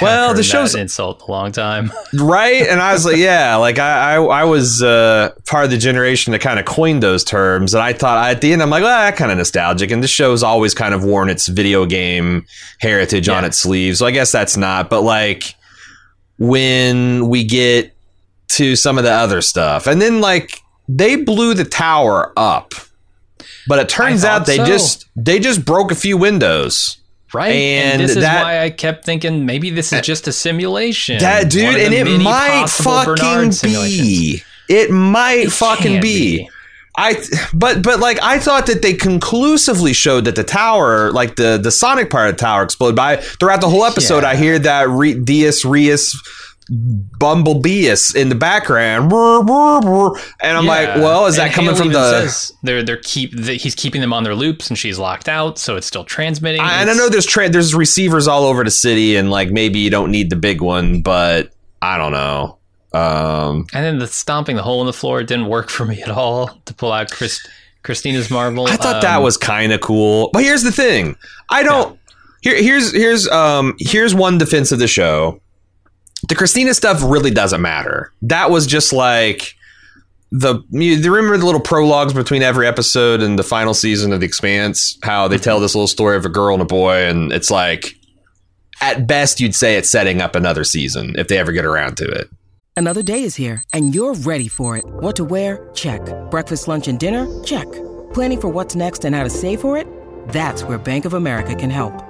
well, 0.00 0.34
the 0.34 0.42
show's 0.42 0.74
insult 0.74 1.22
a 1.22 1.30
long 1.30 1.52
time, 1.52 1.92
right? 2.14 2.62
And 2.62 2.80
I 2.80 2.92
was 2.92 3.04
like, 3.04 3.16
yeah, 3.16 3.56
like 3.56 3.78
I, 3.78 4.14
I, 4.14 4.22
I 4.22 4.44
was 4.44 4.82
uh, 4.82 5.34
part 5.46 5.64
of 5.64 5.70
the 5.70 5.78
generation 5.78 6.32
that 6.32 6.40
kind 6.40 6.60
of 6.60 6.64
coined 6.64 7.02
those 7.02 7.24
terms, 7.24 7.74
and 7.74 7.82
I 7.82 7.92
thought 7.92 8.30
at 8.30 8.40
the 8.40 8.52
end, 8.52 8.62
I'm 8.62 8.70
like, 8.70 8.82
well, 8.82 9.12
kind 9.12 9.32
of 9.32 9.38
nostalgic. 9.38 9.90
And 9.90 10.02
the 10.02 10.08
show's 10.08 10.42
always 10.42 10.74
kind 10.74 10.94
of 10.94 11.02
worn 11.02 11.28
its 11.28 11.48
video 11.48 11.86
game 11.86 12.46
heritage 12.78 13.28
yeah. 13.28 13.34
on 13.34 13.44
its 13.44 13.58
sleeve, 13.58 13.96
so 13.96 14.06
I 14.06 14.12
guess 14.12 14.30
that's 14.30 14.56
not. 14.56 14.90
But 14.90 15.02
like 15.02 15.54
when 16.38 17.28
we 17.28 17.44
get 17.44 17.92
to 18.50 18.76
some 18.76 18.96
of 18.96 19.04
the 19.04 19.12
other 19.12 19.40
stuff, 19.40 19.86
and 19.86 20.00
then 20.00 20.20
like 20.20 20.60
they 20.88 21.16
blew 21.16 21.54
the 21.54 21.64
tower 21.64 22.32
up, 22.36 22.74
but 23.66 23.78
it 23.80 23.88
turns 23.88 24.24
out 24.24 24.46
they 24.46 24.56
so. 24.56 24.66
just 24.66 25.06
they 25.16 25.40
just 25.40 25.64
broke 25.64 25.90
a 25.90 25.96
few 25.96 26.16
windows. 26.16 26.99
Right. 27.32 27.50
And, 27.50 28.00
and 28.00 28.08
this 28.08 28.16
that, 28.16 28.38
is 28.38 28.42
why 28.42 28.60
I 28.60 28.70
kept 28.70 29.04
thinking 29.04 29.46
maybe 29.46 29.70
this 29.70 29.92
is 29.92 29.98
eh, 29.98 30.02
just 30.02 30.26
a 30.26 30.32
simulation. 30.32 31.18
That 31.18 31.50
dude, 31.50 31.76
and 31.76 31.94
it 31.94 32.20
might 32.20 32.66
fucking 32.68 33.50
be. 33.62 34.42
It 34.68 34.90
might 34.90 35.46
it 35.46 35.52
fucking 35.52 36.00
be. 36.00 36.38
be. 36.38 36.50
I 36.96 37.22
but 37.54 37.82
but 37.82 38.00
like 38.00 38.20
I 38.20 38.38
thought 38.38 38.66
that 38.66 38.82
they 38.82 38.94
conclusively 38.94 39.92
showed 39.92 40.24
that 40.24 40.34
the 40.34 40.44
tower, 40.44 41.12
like 41.12 41.36
the 41.36 41.56
the 41.56 41.70
sonic 41.70 42.10
part 42.10 42.28
of 42.30 42.36
the 42.36 42.40
tower, 42.40 42.62
exploded. 42.64 42.96
By 42.96 43.16
throughout 43.16 43.60
the 43.60 43.68
whole 43.68 43.84
episode, 43.84 44.22
yeah. 44.22 44.30
I 44.30 44.36
hear 44.36 44.58
that 44.58 44.88
Re, 44.88 45.14
Dias 45.14 45.64
Rias 45.64 46.14
bumblebeeus 46.70 48.14
in 48.14 48.28
the 48.28 48.34
background, 48.34 49.12
and 49.12 50.56
I'm 50.56 50.64
yeah. 50.64 50.70
like, 50.70 50.96
well, 50.96 51.26
is 51.26 51.36
that 51.36 51.46
and 51.46 51.54
coming 51.54 51.74
from 51.74 51.92
the? 51.92 52.52
they're 52.62 52.82
they're 52.82 52.98
keep 52.98 53.34
the, 53.34 53.54
he's 53.54 53.74
keeping 53.74 54.00
them 54.00 54.12
on 54.12 54.22
their 54.22 54.36
loops, 54.36 54.68
and 54.68 54.78
she's 54.78 54.98
locked 54.98 55.28
out, 55.28 55.58
so 55.58 55.76
it's 55.76 55.86
still 55.86 56.04
transmitting. 56.04 56.60
I, 56.60 56.80
and 56.80 56.88
I 56.88 56.94
know 56.94 57.08
there's 57.08 57.26
tra- 57.26 57.48
there's 57.48 57.74
receivers 57.74 58.28
all 58.28 58.44
over 58.44 58.62
the 58.62 58.70
city, 58.70 59.16
and 59.16 59.30
like 59.30 59.50
maybe 59.50 59.80
you 59.80 59.90
don't 59.90 60.12
need 60.12 60.30
the 60.30 60.36
big 60.36 60.60
one, 60.60 61.02
but 61.02 61.52
I 61.82 61.98
don't 61.98 62.12
know. 62.12 62.58
Um, 62.92 63.66
and 63.72 63.84
then 63.84 63.98
the 63.98 64.06
stomping 64.06 64.56
the 64.56 64.62
hole 64.62 64.80
in 64.80 64.86
the 64.86 64.92
floor 64.92 65.22
didn't 65.22 65.46
work 65.46 65.70
for 65.70 65.84
me 65.84 66.02
at 66.02 66.10
all 66.10 66.48
to 66.66 66.74
pull 66.74 66.92
out 66.92 67.10
Chris, 67.10 67.44
Christina's 67.82 68.30
marble. 68.30 68.66
I 68.66 68.76
thought 68.76 68.96
um, 68.96 69.02
that 69.02 69.18
was 69.18 69.36
kind 69.36 69.72
of 69.72 69.80
cool, 69.80 70.30
but 70.32 70.44
here's 70.44 70.62
the 70.62 70.72
thing: 70.72 71.16
I 71.50 71.64
don't. 71.64 71.92
Yeah. 71.92 71.96
Here, 72.42 72.62
here's 72.62 72.92
here's 72.92 73.28
um 73.28 73.74
here's 73.78 74.14
one 74.14 74.38
defense 74.38 74.72
of 74.72 74.78
the 74.78 74.88
show 74.88 75.42
the 76.30 76.36
Christina 76.36 76.72
stuff 76.72 77.02
really 77.04 77.32
doesn't 77.32 77.60
matter. 77.60 78.12
That 78.22 78.50
was 78.50 78.66
just 78.66 78.92
like 78.92 79.56
the 80.30 80.62
you 80.70 80.96
remember 81.12 81.36
the 81.36 81.44
little 81.44 81.60
prologues 81.60 82.12
between 82.12 82.40
every 82.40 82.68
episode 82.68 83.20
and 83.20 83.36
the 83.36 83.42
final 83.42 83.74
season 83.74 84.12
of 84.12 84.20
The 84.20 84.26
Expanse? 84.26 84.96
How 85.02 85.26
they 85.26 85.38
tell 85.38 85.58
this 85.58 85.74
little 85.74 85.88
story 85.88 86.16
of 86.16 86.24
a 86.24 86.28
girl 86.28 86.54
and 86.54 86.62
a 86.62 86.66
boy, 86.66 87.02
and 87.02 87.32
it's 87.32 87.50
like 87.50 87.96
at 88.80 89.08
best 89.08 89.40
you'd 89.40 89.56
say 89.56 89.76
it's 89.76 89.90
setting 89.90 90.22
up 90.22 90.36
another 90.36 90.62
season 90.62 91.16
if 91.18 91.26
they 91.26 91.36
ever 91.36 91.50
get 91.50 91.64
around 91.64 91.96
to 91.96 92.04
it. 92.04 92.30
Another 92.76 93.02
day 93.02 93.24
is 93.24 93.34
here, 93.34 93.64
and 93.72 93.92
you're 93.92 94.14
ready 94.14 94.46
for 94.46 94.76
it. 94.76 94.84
What 94.86 95.16
to 95.16 95.24
wear? 95.24 95.68
Check. 95.74 96.00
Breakfast, 96.30 96.68
lunch, 96.68 96.86
and 96.86 96.98
dinner? 96.98 97.26
Check. 97.42 97.70
Planning 98.14 98.40
for 98.40 98.48
what's 98.48 98.76
next 98.76 99.04
and 99.04 99.16
how 99.16 99.24
to 99.24 99.30
save 99.30 99.60
for 99.60 99.76
it? 99.76 99.88
That's 100.28 100.62
where 100.62 100.78
Bank 100.78 101.04
of 101.04 101.14
America 101.14 101.56
can 101.56 101.70
help. 101.70 102.09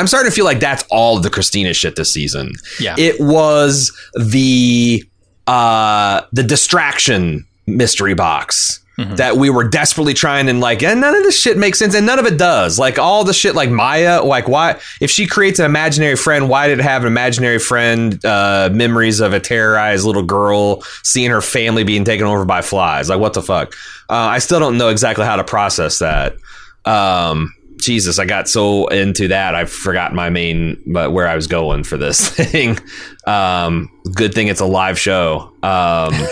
I'm 0.00 0.06
starting 0.06 0.30
to 0.30 0.34
feel 0.34 0.46
like 0.46 0.60
that's 0.60 0.82
all 0.90 1.18
the 1.20 1.28
Christina 1.28 1.74
shit 1.74 1.94
this 1.96 2.10
season. 2.10 2.52
Yeah. 2.80 2.96
It 2.98 3.20
was 3.20 3.92
the 4.14 5.04
uh 5.46 6.22
the 6.32 6.42
distraction 6.42 7.46
mystery 7.66 8.14
box 8.14 8.78
that 9.16 9.38
we 9.38 9.48
were 9.48 9.66
desperately 9.66 10.12
trying 10.12 10.46
and 10.50 10.60
like 10.60 10.82
and 10.82 11.00
none 11.00 11.14
of 11.14 11.22
this 11.22 11.40
shit 11.40 11.56
makes 11.56 11.78
sense 11.78 11.94
and 11.94 12.04
none 12.04 12.18
of 12.18 12.26
it 12.26 12.36
does. 12.36 12.78
Like 12.78 12.98
all 12.98 13.24
the 13.24 13.32
shit 13.32 13.54
like 13.54 13.70
Maya, 13.70 14.22
like 14.22 14.46
why 14.46 14.78
if 15.00 15.10
she 15.10 15.26
creates 15.26 15.58
an 15.58 15.64
imaginary 15.64 16.16
friend, 16.16 16.50
why 16.50 16.68
did 16.68 16.80
it 16.80 16.82
have 16.82 17.02
an 17.02 17.06
imaginary 17.06 17.58
friend 17.58 18.22
uh 18.26 18.68
memories 18.72 19.20
of 19.20 19.32
a 19.32 19.40
terrorized 19.40 20.04
little 20.04 20.22
girl 20.22 20.82
seeing 21.02 21.30
her 21.30 21.40
family 21.40 21.82
being 21.82 22.04
taken 22.04 22.26
over 22.26 22.44
by 22.44 22.60
flies? 22.60 23.08
Like 23.08 23.20
what 23.20 23.32
the 23.32 23.42
fuck? 23.42 23.72
Uh, 24.10 24.14
I 24.14 24.38
still 24.38 24.60
don't 24.60 24.76
know 24.76 24.88
exactly 24.90 25.24
how 25.24 25.36
to 25.36 25.44
process 25.44 25.98
that. 26.00 26.36
Um 26.84 27.54
Jesus, 27.80 28.18
I 28.18 28.24
got 28.24 28.48
so 28.48 28.86
into 28.88 29.28
that 29.28 29.54
I 29.54 29.64
forgot 29.64 30.14
my 30.14 30.30
main 30.30 30.80
but 30.86 31.12
where 31.12 31.26
I 31.28 31.34
was 31.36 31.46
going 31.46 31.84
for 31.84 31.96
this 31.96 32.28
thing. 32.34 32.78
Um 33.26 33.90
good 34.14 34.34
thing 34.34 34.48
it's 34.48 34.60
a 34.60 34.66
live 34.66 34.98
show. 34.98 35.52
Um 35.62 36.14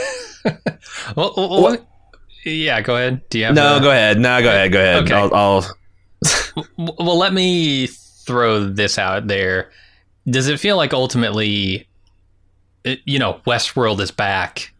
Well, 1.17 1.35
well, 1.37 1.63
well, 1.63 1.89
yeah, 2.45 2.81
go 2.81 2.97
ahead. 2.97 3.29
Do 3.29 3.39
you 3.39 3.45
have 3.47 3.55
no, 3.55 3.75
the- 3.75 3.81
go 3.81 3.91
ahead. 3.91 4.19
No, 4.19 4.41
go 4.41 4.49
ahead. 4.49 4.73
Go 4.73 4.81
ahead. 4.81 5.03
Okay. 5.05 5.15
I'll, 5.15 5.35
I'll 5.35 6.65
Well, 6.77 7.19
let 7.19 7.33
me 7.35 7.87
throw 7.89 8.65
this 8.65 8.99
out 8.99 9.27
there. 9.27 9.71
Does 10.29 10.49
it 10.49 10.59
feel 10.61 10.77
like 10.77 10.93
ultimately, 10.95 11.89
it, 12.85 13.01
you 13.05 13.19
know, 13.19 13.41
Westworld 13.47 14.01
is 14.01 14.11
back? 14.11 14.73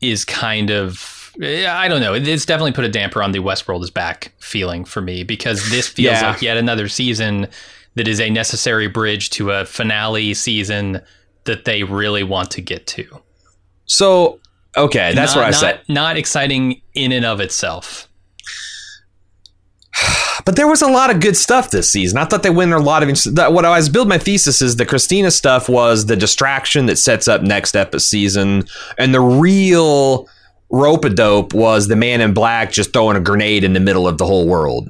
Is 0.00 0.24
kind 0.24 0.70
of 0.70 1.17
I 1.40 1.86
don't 1.88 2.00
know. 2.00 2.14
It's 2.14 2.44
definitely 2.44 2.72
put 2.72 2.84
a 2.84 2.88
damper 2.88 3.22
on 3.22 3.32
the 3.32 3.38
Westworld 3.38 3.82
is 3.84 3.90
back 3.90 4.32
feeling 4.40 4.84
for 4.84 5.00
me 5.00 5.22
because 5.22 5.70
this 5.70 5.86
feels 5.86 6.20
Yeah. 6.20 6.30
like 6.30 6.42
yet 6.42 6.56
another 6.56 6.88
season 6.88 7.46
that 7.94 8.08
is 8.08 8.20
a 8.20 8.28
necessary 8.30 8.88
bridge 8.88 9.30
to 9.30 9.50
a 9.52 9.64
finale 9.64 10.34
season 10.34 11.00
that 11.44 11.64
they 11.64 11.82
really 11.84 12.22
want 12.24 12.50
to 12.52 12.60
get 12.60 12.86
to. 12.88 13.20
So 13.86 14.40
okay, 14.76 15.12
that's 15.14 15.34
not, 15.34 15.40
what 15.40 15.46
I 15.46 15.50
not, 15.50 15.60
said. 15.60 15.80
Not 15.88 16.16
exciting 16.16 16.82
in 16.94 17.12
and 17.12 17.24
of 17.24 17.40
itself. 17.40 18.08
But 20.44 20.56
there 20.56 20.68
was 20.68 20.80
a 20.80 20.86
lot 20.88 21.10
of 21.10 21.20
good 21.20 21.36
stuff 21.36 21.70
this 21.70 21.90
season. 21.90 22.16
I 22.16 22.24
thought 22.24 22.42
they 22.42 22.48
went 22.48 22.72
a 22.72 22.78
lot 22.78 23.02
of 23.02 23.34
that- 23.34 23.52
what 23.52 23.66
I 23.66 23.76
was 23.76 23.90
building 23.90 24.08
my 24.08 24.18
thesis 24.18 24.62
is 24.62 24.76
the 24.76 24.86
Christina 24.86 25.30
stuff 25.30 25.68
was 25.68 26.06
the 26.06 26.16
distraction 26.16 26.86
that 26.86 26.96
sets 26.96 27.28
up 27.28 27.42
next 27.42 27.76
episode 27.76 27.98
season, 28.06 28.64
and 28.96 29.12
the 29.12 29.20
real 29.20 30.26
rope 30.70 31.04
a 31.04 31.10
dope 31.10 31.54
was 31.54 31.88
the 31.88 31.96
man 31.96 32.20
in 32.20 32.34
black 32.34 32.72
just 32.72 32.92
throwing 32.92 33.16
a 33.16 33.20
grenade 33.20 33.64
in 33.64 33.72
the 33.72 33.80
middle 33.80 34.06
of 34.06 34.18
the 34.18 34.26
whole 34.26 34.46
world. 34.46 34.88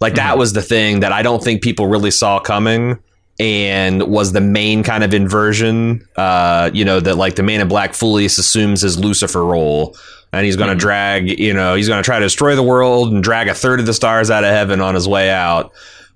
Like 0.00 0.14
that 0.14 0.38
was 0.38 0.52
the 0.52 0.62
thing 0.62 1.00
that 1.00 1.12
I 1.12 1.22
don't 1.22 1.42
think 1.42 1.62
people 1.62 1.86
really 1.86 2.10
saw 2.10 2.38
coming. 2.40 2.98
And 3.40 4.02
was 4.08 4.32
the 4.32 4.40
main 4.40 4.82
kind 4.82 5.04
of 5.04 5.14
inversion, 5.14 6.04
uh, 6.16 6.72
you 6.74 6.84
know, 6.84 6.98
that 6.98 7.14
like 7.14 7.36
the 7.36 7.44
man 7.44 7.60
in 7.60 7.68
black 7.68 7.94
fully 7.94 8.24
assumes 8.24 8.82
his 8.82 8.98
Lucifer 8.98 9.44
role, 9.44 9.96
and 10.32 10.44
he's 10.44 10.56
going 10.56 10.70
to 10.70 10.74
drag, 10.74 11.38
you 11.38 11.54
know, 11.54 11.76
he's 11.76 11.86
going 11.86 12.02
to 12.02 12.04
try 12.04 12.18
to 12.18 12.24
destroy 12.24 12.56
the 12.56 12.64
world 12.64 13.12
and 13.12 13.22
drag 13.22 13.46
a 13.46 13.54
third 13.54 13.78
of 13.78 13.86
the 13.86 13.94
stars 13.94 14.28
out 14.28 14.42
of 14.42 14.50
heaven 14.50 14.80
on 14.80 14.96
his 14.96 15.06
way 15.06 15.30
out. 15.30 15.66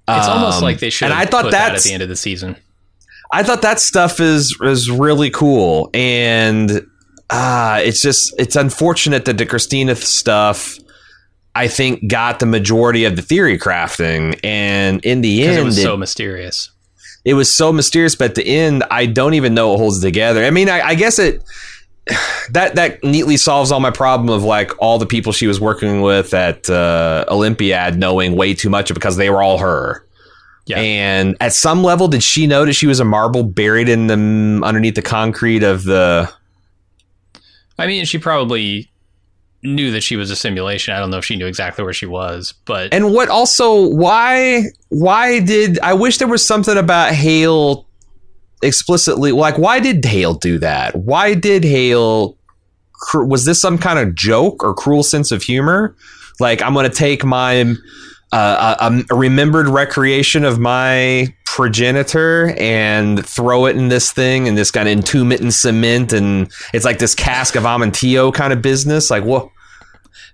It's 0.09 0.27
almost 0.27 0.59
Um, 0.59 0.65
like 0.65 0.81
they 0.81 0.91
should 0.91 1.05
and 1.07 1.15
have 1.15 1.29
I 1.29 1.31
thought 1.31 1.45
put 1.45 1.51
that 1.53 1.77
at 1.77 1.83
the 1.83 1.93
end 1.93 2.03
of 2.03 2.09
the 2.09 2.17
season. 2.17 2.57
I 3.33 3.45
thought 3.45 3.63
that 3.63 3.79
stuff 3.79 4.19
is 4.19 4.59
is 4.61 4.91
really 4.91 5.31
cool, 5.31 5.91
and 5.95 6.85
uh, 7.33 7.81
it's 7.83 8.03
just 8.03 8.35
it's 8.39 8.57
unfortunate 8.57 9.25
that 9.25 9.39
the 9.39 9.47
Christina 9.47 9.97
stuff. 9.97 10.79
I 11.55 11.69
think 11.69 12.09
got 12.09 12.39
the 12.39 12.47
majority 12.47 13.05
of 13.05 13.15
the 13.17 13.21
theory 13.21 13.59
crafting, 13.59 14.39
and 14.43 15.05
in 15.05 15.21
the 15.21 15.43
end, 15.45 15.59
it 15.59 15.65
was 15.65 15.77
it, 15.77 15.83
so 15.83 15.99
mysterious. 15.99 16.71
it 17.27 17.35
was 17.35 17.53
so 17.53 17.73
mysterious. 17.73 18.17
But 18.17 18.31
at 18.31 18.35
the 18.37 18.47
end, 18.47 18.85
I 18.91 19.05
don't 19.05 19.35
even 19.35 19.53
know 19.53 19.75
it 19.75 19.79
holds 19.79 20.01
together. 20.01 20.45
I 20.45 20.51
mean, 20.51 20.71
I, 20.71 20.81
I 20.81 20.95
guess 20.95 21.19
it 21.19 21.43
that 22.51 22.75
that 22.75 23.03
neatly 23.03 23.37
solves 23.37 23.73
all 23.73 23.81
my 23.81 23.91
problem 23.91 24.29
of 24.31 24.45
like 24.45 24.73
all 24.79 24.99
the 24.99 25.07
people 25.07 25.33
she 25.33 25.47
was 25.47 25.61
working 25.61 26.01
with 26.01 26.35
at 26.35 26.69
uh, 26.69 27.25
Olympiad 27.29 27.99
knowing 27.99 28.37
way 28.37 28.55
too 28.55 28.71
much 28.71 28.93
because 28.93 29.17
they 29.17 29.31
were 29.31 29.43
all 29.43 29.59
her. 29.59 30.07
Yeah. 30.67 30.79
And 30.79 31.37
at 31.41 31.53
some 31.53 31.83
level, 31.83 32.09
did 32.09 32.23
she 32.23 32.47
know 32.47 32.65
that 32.65 32.75
she 32.75 32.87
was 32.87 33.01
a 33.01 33.05
marble 33.05 33.43
buried 33.43 33.89
in 33.89 34.07
the 34.07 34.15
underneath 34.65 34.95
the 34.95 35.03
concrete 35.03 35.63
of 35.63 35.85
the? 35.85 36.31
I 37.83 37.89
mean, 37.89 38.05
she 38.05 38.19
probably 38.19 38.93
knew 39.65 39.91
that 39.91 40.03
she 40.03 40.15
was 40.15 40.31
a 40.31 40.37
simulation. 40.37 40.95
I 40.95 41.01
don't 41.01 41.11
know 41.11 41.19
if 41.19 41.25
she 41.25 41.35
knew 41.35 41.47
exactly 41.47 41.83
where 41.83 41.93
she 41.93 42.07
was, 42.07 42.55
but 42.65 42.95
And 42.95 43.13
what 43.13 43.29
also 43.29 43.89
why 43.89 44.67
why 44.89 45.41
did 45.41 45.81
I 45.81 45.93
wish 45.95 46.19
there 46.19 46.29
was 46.29 46.47
something 46.47 46.77
about 46.77 47.13
Hale 47.13 47.89
explicitly 48.63 49.33
like 49.33 49.59
why 49.59 49.81
did 49.81 50.05
Hale 50.05 50.35
do 50.35 50.59
that? 50.61 50.95
Why 50.95 51.35
did 51.35 51.65
Hale 51.65 52.39
was 53.15 53.47
this 53.47 53.61
some 53.61 53.79
kind 53.79 53.99
of 53.99 54.15
joke 54.15 54.63
or 54.63 54.75
cruel 54.75 55.03
sense 55.03 55.33
of 55.33 55.43
humor? 55.43 55.97
Like 56.39 56.63
I'm 56.63 56.75
going 56.75 56.89
to 56.89 56.97
take 56.97 57.25
my 57.25 57.75
uh, 58.33 58.77
a, 58.81 59.15
a 59.15 59.17
remembered 59.17 59.69
recreation 59.69 60.45
of 60.45 60.59
my 60.59 61.33
progenitor 61.45 62.55
and 62.59 63.25
throw 63.27 63.67
it 63.67 63.77
in 63.77 63.89
this 63.89 64.11
thing 64.11 64.49
and 64.49 64.57
this 64.57 64.71
kind 64.71 64.89
of 64.89 64.97
entomb 64.97 65.33
it 65.33 65.41
in 65.41 65.51
cement 65.51 66.13
and 66.13 66.51
it's 66.73 66.85
like 66.85 66.99
this 66.99 67.15
cask 67.15 67.57
of 67.57 67.65
Amontillado 67.67 68.33
kind 68.33 68.53
of 68.53 68.63
business. 68.63 69.11
Like 69.11 69.25
what? 69.25 69.51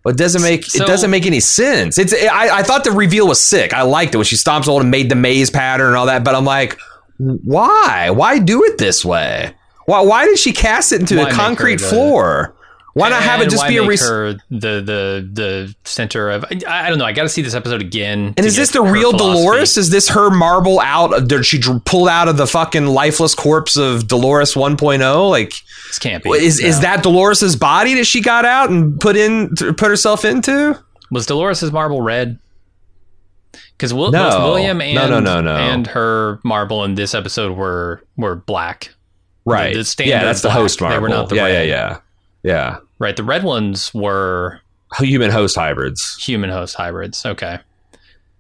Well, 0.05 0.15
it 0.15 0.19
doesn't 0.19 0.43
make 0.43 0.65
So- 0.65 0.85
it 0.85 0.87
doesn't 0.87 1.11
make 1.11 1.27
any 1.27 1.41
sense. 1.41 1.99
It's 1.99 2.13
I, 2.15 2.59
I 2.59 2.63
thought 2.63 2.85
the 2.85 2.93
reveal 2.93 3.27
was 3.27 3.43
sick. 3.43 3.75
I 3.75 3.83
liked 3.83 4.15
it 4.15 4.19
when 4.19 4.25
she 4.27 4.37
stomps 4.37 4.69
all 4.69 4.81
and 4.81 4.91
made 4.91 5.11
the 5.11 5.17
maze 5.17 5.51
pattern 5.51 5.89
and 5.89 5.97
all 5.97 6.07
that. 6.07 6.23
But 6.23 6.37
I'm 6.37 6.45
like, 6.45 6.79
why? 7.19 8.11
Why 8.11 8.39
do 8.39 8.63
it 8.65 8.79
this 8.79 9.05
way? 9.05 9.55
Why? 9.87 10.01
Why 10.03 10.25
did 10.27 10.39
she 10.39 10.53
cast 10.53 10.93
it 10.93 11.01
into 11.01 11.17
Why 11.17 11.31
a 11.31 11.33
concrete 11.33 11.81
floor? 11.81 12.55
Why 12.99 13.09
not 13.11 13.23
have 13.23 13.41
it 13.41 13.51
just 13.51 13.67
be 13.69 13.77
a 13.77 13.87
res- 13.87 14.01
the 14.01 14.39
the 14.51 15.29
the 15.33 15.75
center 15.85 16.31
of? 16.31 16.45
I, 16.45 16.87
I 16.87 16.89
don't 16.89 16.99
know. 16.99 17.05
I 17.05 17.13
got 17.13 17.23
to 17.23 17.29
see 17.29 17.43
this 17.43 17.55
episode 17.55 17.81
again. 17.81 18.35
And 18.37 18.45
is 18.47 18.57
this 18.57 18.71
the 18.73 18.83
real 18.83 19.11
philosophy. 19.13 19.41
Dolores? 19.43 19.77
Is 19.77 19.91
this 19.91 20.09
her 20.09 20.31
marble 20.31 20.81
out? 20.81 21.29
Did 21.29 21.45
she 21.47 21.61
pulled 21.85 22.09
out 22.09 22.29
of 22.29 22.37
the 22.37 22.47
fucking 22.47 22.87
lifeless 22.87 23.35
corpse 23.35 23.77
of 23.77 24.09
Dolores 24.09 24.55
1.0? 24.55 25.31
Like, 25.31 25.53
This 25.89 25.99
can't 25.99 26.23
be. 26.25 26.31
is 26.31 26.61
is 26.61 26.81
that 26.81 27.03
Dolores's 27.03 27.57
body 27.57 27.95
that 27.95 28.05
she 28.07 28.21
got 28.21 28.45
out 28.45 28.71
and 28.71 28.99
put 29.01 29.17
in 29.17 29.55
put 29.55 29.81
herself 29.83 30.25
into? 30.25 30.79
was 31.11 31.25
Dolores's 31.27 31.73
marble 31.73 32.03
red? 32.03 32.39
Because 33.73 33.95
Will, 33.95 34.11
No. 34.11 34.29
William 34.45 34.81
and 34.81 34.95
No, 34.95 35.09
no, 35.09 35.21
no, 35.21 35.41
no. 35.41 35.55
and 35.57 35.87
her 35.87 36.41
marble 36.45 36.85
in 36.85 36.97
this 36.97 37.15
episode 37.15 37.57
were 37.57 38.03
were 38.17 38.35
black. 38.35 38.95
Right. 39.45 39.73
the 39.75 39.85
standard 39.85 40.11
yeah, 40.11 40.25
that's 40.25 40.43
the 40.43 40.51
host 40.51 40.81
host 40.81 40.91
They 40.93 40.99
were 40.99 41.09
not 41.09 41.29
the 41.31 41.37
yeah, 41.37 41.45
red. 41.45 41.69
yeah, 41.69 41.99
yeah, 42.43 42.43
yeah. 42.43 42.79
Right. 42.99 43.17
The 43.17 43.25
red 43.25 43.45
ones 43.45 43.93
were 43.95 44.61
Human 44.99 45.31
host 45.31 45.55
hybrids. 45.57 46.17
human 46.21 46.51
host 46.51 46.75
hybrids. 46.75 47.25
Okay. 47.27 47.59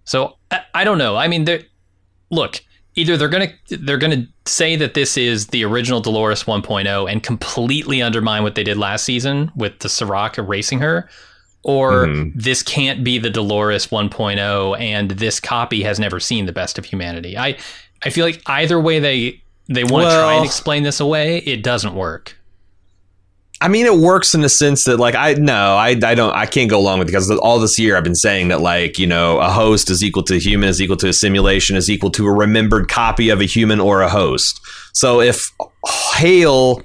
So 0.05 0.37
I, 0.51 0.61
I 0.75 0.85
don't 0.85 0.99
know. 0.99 1.17
I 1.17 1.29
mean, 1.29 1.47
look, 2.31 2.61
either 2.95 3.17
they're 3.17 3.29
gonna 3.29 3.53
they're 3.69 3.99
gonna 3.99 4.27
say 4.47 4.75
that 4.77 4.95
this 4.95 5.17
is 5.19 5.49
the 5.49 5.65
original 5.65 6.01
Dolores 6.01 6.45
1.0 6.45 7.11
and 7.11 7.23
completely 7.23 8.01
undermine 8.03 8.43
what 8.43 8.55
they 8.55 8.65
did 8.65 8.79
last 8.79 9.05
season 9.05 9.53
with 9.55 9.79
the 9.81 9.89
Serac 9.89 10.39
erasing 10.39 10.81
her, 10.81 11.09
or 11.63 12.07
Mhm. 12.07 12.33
this 12.35 12.63
can't 12.63 13.05
be 13.05 13.19
the 13.19 13.31
Dolores 13.31 13.89
1.0 13.89 14.75
and 14.81 15.11
this 15.13 15.39
copy 15.39 15.83
has 15.83 16.01
never 16.01 16.19
seen 16.19 16.47
the 16.47 16.53
best 16.53 16.79
of 16.79 16.87
humanity. 16.87 17.37
I 17.37 17.59
I 18.03 18.11
feel 18.11 18.25
like 18.25 18.41
either 18.47 18.81
way 18.81 18.99
they 19.01 19.43
they 19.69 19.85
want 19.85 20.07
to 20.09 20.11
try 20.17 20.35
and 20.37 20.47
explain 20.47 20.83
this 20.83 20.99
away, 20.99 21.39
it 21.39 21.63
doesn't 21.63 21.95
work. 21.95 22.38
I 23.61 23.69
mean, 23.69 23.87
it 23.87 23.97
works 23.97 24.35
in 24.35 24.41
the 24.41 24.49
sense 24.49 24.85
that, 24.85 24.99
like, 24.99 25.17
I 25.17 25.35
no, 25.35 25.75
I, 25.75 25.89
I 25.89 26.15
don't, 26.15 26.35
I 26.35 26.47
can't 26.47 26.71
go 26.71 26.79
along 26.79 27.01
with 27.01 27.09
it 27.09 27.13
because 27.13 27.31
all 27.31 27.59
this 27.59 27.79
year 27.79 27.97
I've 27.97 28.05
been 28.05 28.15
saying 28.15 28.49
that, 28.49 28.61
like, 28.61 28.99
you 28.99 29.07
know, 29.07 29.41
a 29.41 29.51
host 29.51 29.91
is 29.91 30.05
equal 30.05 30.23
to 30.25 30.37
a 30.37 30.39
human, 30.39 30.69
is 30.69 30.81
equal 30.81 30.97
to 30.99 31.09
a 31.09 31.13
simulation, 31.13 31.77
is 31.77 31.91
equal 31.91 32.11
to 32.13 32.27
a 32.27 32.33
remembered 32.33 32.89
copy 32.89 33.31
of 33.31 33.41
a 33.41 33.45
human 33.45 33.81
or 33.81 34.03
a 34.03 34.09
host. 34.09 34.61
So 34.93 35.21
if 35.21 35.51
Hale 36.15 36.83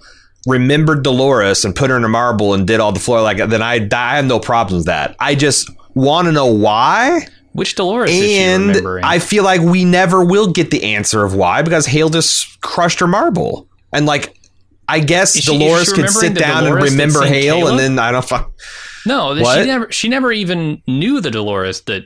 remembered 0.47 1.03
Dolores 1.03 1.63
and 1.63 1.75
put 1.75 1.89
her 1.89 1.97
in 1.97 2.03
a 2.03 2.09
marble 2.09 2.53
and 2.53 2.67
did 2.67 2.79
all 2.79 2.91
the 2.91 2.99
floor 2.99 3.21
like 3.21 3.37
then 3.37 3.61
I, 3.61 3.87
I 3.91 4.15
have 4.15 4.25
no 4.25 4.39
problems 4.39 4.81
with 4.81 4.85
that. 4.87 5.15
I 5.19 5.35
just 5.35 5.69
want 5.93 6.25
to 6.25 6.31
know 6.31 6.47
why. 6.47 7.27
Which 7.53 7.75
Dolores 7.75 8.09
And? 8.11 8.75
I 9.03 9.19
feel 9.19 9.43
like 9.43 9.61
we 9.61 9.85
never 9.85 10.23
will 10.23 10.51
get 10.51 10.71
the 10.71 10.83
answer 10.95 11.23
of 11.23 11.35
why 11.35 11.61
because 11.61 11.85
Hale 11.85 12.09
just 12.09 12.59
crushed 12.61 12.99
her 12.99 13.07
marble. 13.07 13.67
And 13.93 14.05
like, 14.05 14.35
I 14.87 14.99
guess 14.99 15.35
she- 15.35 15.57
Dolores 15.57 15.91
could 15.93 16.09
sit 16.09 16.33
down 16.35 16.63
Dolores 16.63 16.91
and 16.91 16.99
remember 16.99 17.25
Hale, 17.25 17.55
Caleb? 17.57 17.69
and 17.71 17.79
then 17.79 17.99
I 17.99 18.11
don't 18.11 18.25
fuck. 18.25 18.51
No, 19.05 19.35
What? 19.35 19.59
she 19.59 19.65
never 19.65 19.91
she 19.91 20.07
never 20.07 20.31
even 20.31 20.81
knew 20.87 21.19
the 21.21 21.31
Dolores 21.31 21.81
that 21.81 22.03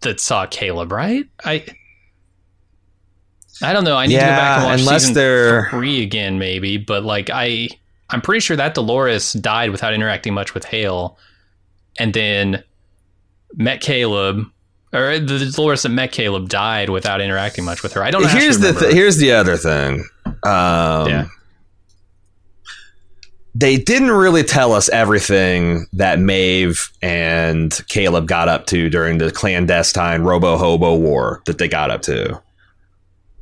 that 0.00 0.20
saw 0.20 0.46
Caleb, 0.46 0.92
right? 0.92 1.26
I 1.44 1.64
I 3.62 3.72
don't 3.72 3.84
know. 3.84 3.96
I 3.96 4.06
need 4.06 4.14
to 4.14 4.20
go 4.20 4.26
back 4.26 4.58
and 4.58 4.64
watch 4.70 4.80
unless 4.80 5.02
season 5.02 5.14
they're- 5.14 5.68
three 5.70 6.02
again, 6.02 6.38
maybe. 6.38 6.76
But 6.76 7.04
like 7.04 7.30
I 7.32 7.68
I'm 8.10 8.20
pretty 8.20 8.40
sure 8.40 8.56
that 8.56 8.74
Dolores 8.74 9.32
died 9.34 9.70
without 9.70 9.92
interacting 9.92 10.32
much 10.32 10.54
with 10.54 10.64
Hale, 10.64 11.18
and 11.98 12.14
then 12.14 12.62
met 13.54 13.80
Caleb, 13.80 14.44
or 14.94 15.18
the 15.18 15.50
Dolores 15.54 15.82
that 15.82 15.88
met 15.90 16.12
Caleb 16.12 16.48
died 16.48 16.88
without 16.90 17.20
interacting 17.20 17.64
much 17.64 17.82
with 17.82 17.92
her. 17.94 18.02
I 18.02 18.10
don't. 18.10 18.26
here's 18.30 18.58
the 18.60 18.72
th- 18.72 18.92
here's 18.94 19.16
the 19.18 19.32
other 19.32 19.56
thing. 19.56 20.04
Um, 20.44 21.08
Yeah. 21.08 21.26
They 23.58 23.76
didn't 23.76 24.12
really 24.12 24.44
tell 24.44 24.72
us 24.72 24.88
everything 24.88 25.86
that 25.94 26.20
Maeve 26.20 26.92
and 27.02 27.72
Caleb 27.88 28.28
got 28.28 28.48
up 28.48 28.66
to 28.66 28.88
during 28.88 29.18
the 29.18 29.32
clandestine 29.32 30.22
Robo 30.22 30.56
Hobo 30.56 30.94
War 30.96 31.42
that 31.46 31.58
they 31.58 31.66
got 31.66 31.90
up 31.90 32.02
to. 32.02 32.40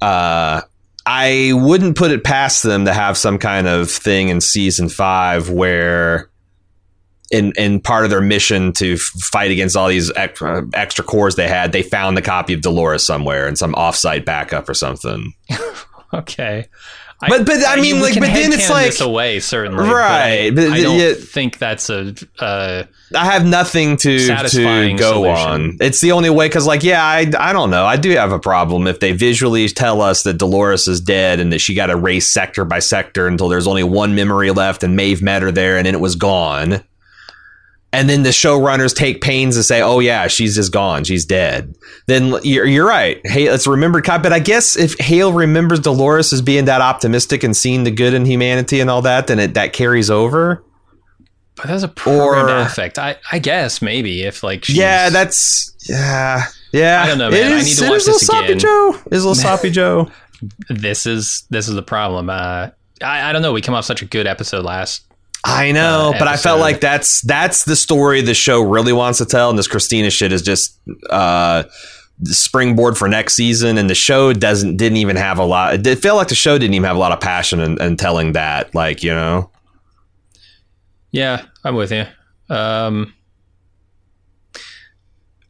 Uh, 0.00 0.62
I 1.04 1.52
wouldn't 1.54 1.98
put 1.98 2.12
it 2.12 2.24
past 2.24 2.62
them 2.62 2.86
to 2.86 2.94
have 2.94 3.18
some 3.18 3.38
kind 3.38 3.66
of 3.66 3.90
thing 3.90 4.30
in 4.30 4.40
season 4.40 4.88
five 4.88 5.50
where, 5.50 6.30
in 7.30 7.52
in 7.58 7.80
part 7.80 8.04
of 8.04 8.10
their 8.10 8.22
mission 8.22 8.72
to 8.72 8.96
fight 8.96 9.50
against 9.50 9.76
all 9.76 9.88
these 9.88 10.10
extra, 10.16 10.66
extra 10.72 11.04
cores 11.04 11.36
they 11.36 11.46
had, 11.46 11.72
they 11.72 11.82
found 11.82 12.16
the 12.16 12.22
copy 12.22 12.54
of 12.54 12.62
Dolores 12.62 13.04
somewhere 13.04 13.46
in 13.46 13.54
some 13.54 13.74
offsite 13.74 14.24
backup 14.24 14.66
or 14.66 14.74
something. 14.74 15.34
okay. 16.14 16.68
But- 17.20 17.46
but, 17.46 17.64
I 17.66 17.76
mean, 17.80 18.00
like, 18.00 18.14
but 18.14 18.26
then 18.26 18.52
it's 18.52 18.68
like- 18.68 18.86
this 18.86 19.00
away 19.00 19.40
certainly, 19.40 19.88
Right, 19.88 20.50
But 20.54 20.64
I, 20.64 20.68
but 20.68 20.72
I 20.78 20.82
don't 20.82 20.98
yeah. 20.98 21.12
think 21.14 21.58
that's 21.58 21.88
a. 21.88 22.14
Uh, 22.38 22.82
I 23.14 23.24
have 23.24 23.46
nothing 23.46 23.96
to 23.98 24.18
to 24.18 24.94
go 24.98 25.12
solution. 25.22 25.36
on. 25.48 25.76
It's 25.80 26.00
the 26.00 26.12
only 26.12 26.28
way 26.28 26.46
because, 26.48 26.66
like, 26.66 26.82
yeah, 26.82 27.02
I 27.04 27.30
I 27.38 27.52
don't 27.52 27.70
know. 27.70 27.86
I 27.86 27.96
do 27.96 28.10
have 28.10 28.32
a 28.32 28.38
problem 28.38 28.86
if 28.86 29.00
they 29.00 29.12
visually 29.12 29.68
tell 29.68 30.02
us 30.02 30.24
that 30.24 30.34
Dolores 30.38 30.88
is 30.88 31.00
dead 31.00 31.40
and 31.40 31.52
that 31.52 31.60
she 31.60 31.74
got 31.74 31.88
erased 31.88 32.32
sector 32.32 32.64
by 32.64 32.80
sector 32.80 33.26
until 33.28 33.48
there's 33.48 33.66
only 33.68 33.84
one 33.84 34.14
memory 34.14 34.50
left 34.50 34.82
and 34.82 34.96
Maeve 34.96 35.22
met 35.22 35.40
her 35.42 35.52
there 35.52 35.76
and 35.78 35.86
then 35.86 35.94
it 35.94 36.00
was 36.00 36.16
gone. 36.16 36.82
And 37.96 38.08
then 38.10 38.22
the 38.22 38.30
showrunners 38.30 38.94
take 38.94 39.20
pains 39.20 39.56
to 39.56 39.62
say, 39.62 39.80
"Oh 39.82 40.00
yeah, 40.00 40.26
she's 40.26 40.54
just 40.54 40.72
gone. 40.72 41.04
She's 41.04 41.24
dead." 41.24 41.74
Then 42.06 42.34
you're, 42.44 42.66
you're 42.66 42.86
right. 42.86 43.20
Hey, 43.24 43.44
it's 43.46 43.66
remembered 43.66 44.04
cop. 44.04 44.22
But 44.22 44.32
I 44.32 44.38
guess 44.38 44.76
if 44.76 44.96
Hale 44.98 45.32
remembers 45.32 45.80
Dolores 45.80 46.32
as 46.32 46.42
being 46.42 46.66
that 46.66 46.80
optimistic 46.80 47.42
and 47.42 47.56
seeing 47.56 47.84
the 47.84 47.90
good 47.90 48.14
in 48.14 48.26
humanity 48.26 48.80
and 48.80 48.90
all 48.90 49.02
that, 49.02 49.26
then 49.28 49.38
it 49.38 49.54
that 49.54 49.72
carries 49.72 50.10
over. 50.10 50.62
but 51.56 51.66
that's 51.68 51.82
a 51.82 51.88
programmed 51.88 52.50
Or- 52.50 52.58
affect. 52.58 52.98
I 52.98 53.16
I 53.32 53.38
guess 53.38 53.80
maybe 53.80 54.22
if 54.22 54.42
like 54.42 54.64
she's, 54.66 54.76
Yeah, 54.76 55.08
that's 55.08 55.74
yeah, 55.88 56.44
yeah. 56.72 57.02
I 57.02 57.06
don't 57.06 57.18
know, 57.18 57.30
man. 57.30 57.52
It 57.52 57.54
I 57.54 57.62
need 57.62 57.76
to 57.76 57.88
watch 57.88 57.96
is 58.00 58.06
this 58.06 58.28
again. 58.28 58.58
Joe. 58.58 58.94
Is 59.10 59.24
little 59.24 59.34
sloppy 59.34 59.70
Joe. 59.78 60.10
this 60.68 61.06
is 61.06 61.44
this 61.50 61.66
is 61.66 61.74
the 61.74 61.82
problem. 61.82 62.28
Uh, 62.28 62.68
I 63.02 63.30
I 63.30 63.32
don't 63.32 63.40
know. 63.42 63.52
We 63.54 63.62
come 63.62 63.74
off 63.74 63.86
such 63.86 64.02
a 64.02 64.06
good 64.06 64.26
episode 64.26 64.64
last. 64.66 65.05
I 65.48 65.70
know, 65.72 66.12
Uh, 66.14 66.18
but 66.18 66.26
I 66.28 66.36
felt 66.36 66.58
like 66.60 66.80
that's 66.80 67.20
that's 67.22 67.64
the 67.64 67.76
story 67.76 68.20
the 68.20 68.34
show 68.34 68.60
really 68.62 68.92
wants 68.92 69.18
to 69.18 69.24
tell, 69.26 69.48
and 69.48 69.58
this 69.58 69.68
Christina 69.68 70.10
shit 70.10 70.32
is 70.32 70.42
just 70.42 70.78
uh, 71.08 71.62
the 72.18 72.34
springboard 72.34 72.98
for 72.98 73.06
next 73.08 73.34
season. 73.34 73.78
And 73.78 73.88
the 73.88 73.94
show 73.94 74.32
doesn't 74.32 74.76
didn't 74.76 74.96
even 74.98 75.14
have 75.16 75.38
a 75.38 75.44
lot. 75.44 75.86
It 75.86 75.98
felt 76.00 76.16
like 76.16 76.28
the 76.28 76.34
show 76.34 76.58
didn't 76.58 76.74
even 76.74 76.86
have 76.86 76.96
a 76.96 76.98
lot 76.98 77.12
of 77.12 77.20
passion 77.20 77.60
in, 77.60 77.80
in 77.80 77.96
telling 77.96 78.32
that. 78.32 78.74
Like 78.74 79.02
you 79.04 79.14
know, 79.14 79.50
Yeah, 81.12 81.44
I'm 81.62 81.76
with 81.76 81.92
you. 81.92 82.06
Um, 82.48 83.12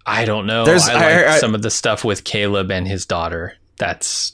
I 0.05 0.25
don't 0.25 0.47
know. 0.47 0.65
There's- 0.65 0.89
I 0.89 0.93
I- 0.93 1.17
like 1.17 1.27
I- 1.27 1.39
some 1.39 1.55
of 1.55 1.63
the 1.63 1.71
stuff 1.71 2.05
with 2.05 2.25
Caleb 2.25 2.71
and 2.71 2.87
his 2.87 3.07
daughter. 3.07 3.55
That's 3.79 4.33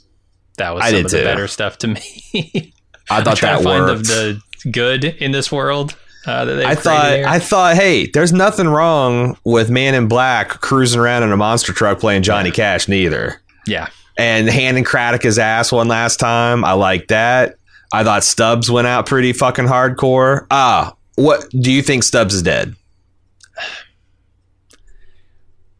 that 0.58 0.74
was 0.74 0.82
I 0.84 0.90
some 0.90 1.04
of 1.06 1.10
the 1.10 1.18
too. 1.18 1.24
better 1.24 1.48
stuff 1.48 1.78
to 1.78 1.86
me. 1.88 2.74
I 3.10 3.22
thought 3.22 3.40
that 3.40 3.64
worked. 3.64 4.06
the, 4.06 4.12
the 4.14 4.42
good 4.64 5.04
in 5.04 5.32
this 5.32 5.50
world. 5.50 5.96
Uh, 6.24 6.44
that 6.44 6.64
I 6.64 6.74
thought 6.76 7.12
here. 7.12 7.26
I 7.26 7.38
thought, 7.40 7.74
hey, 7.74 8.06
there's 8.06 8.32
nothing 8.32 8.68
wrong 8.68 9.36
with 9.44 9.70
Man 9.70 9.94
in 9.94 10.06
Black 10.06 10.48
cruising 10.60 11.00
around 11.00 11.24
in 11.24 11.32
a 11.32 11.36
monster 11.36 11.72
truck 11.72 11.98
playing 11.98 12.22
Johnny 12.22 12.52
Cash, 12.52 12.86
neither. 12.86 13.40
yeah, 13.66 13.88
and 14.16 14.48
handing 14.48 14.84
Craddock 14.84 15.22
his 15.24 15.38
ass 15.38 15.72
one 15.72 15.88
last 15.88 16.20
time. 16.20 16.64
I 16.64 16.72
like 16.74 17.08
that. 17.08 17.56
I 17.92 18.04
thought 18.04 18.22
Stubbs 18.22 18.70
went 18.70 18.86
out 18.86 19.06
pretty 19.06 19.32
fucking 19.32 19.66
hardcore. 19.66 20.46
Ah, 20.50 20.94
what 21.16 21.44
do 21.50 21.72
you 21.72 21.82
think 21.82 22.04
Stubbs 22.04 22.34
is 22.34 22.42
dead? 22.42 22.76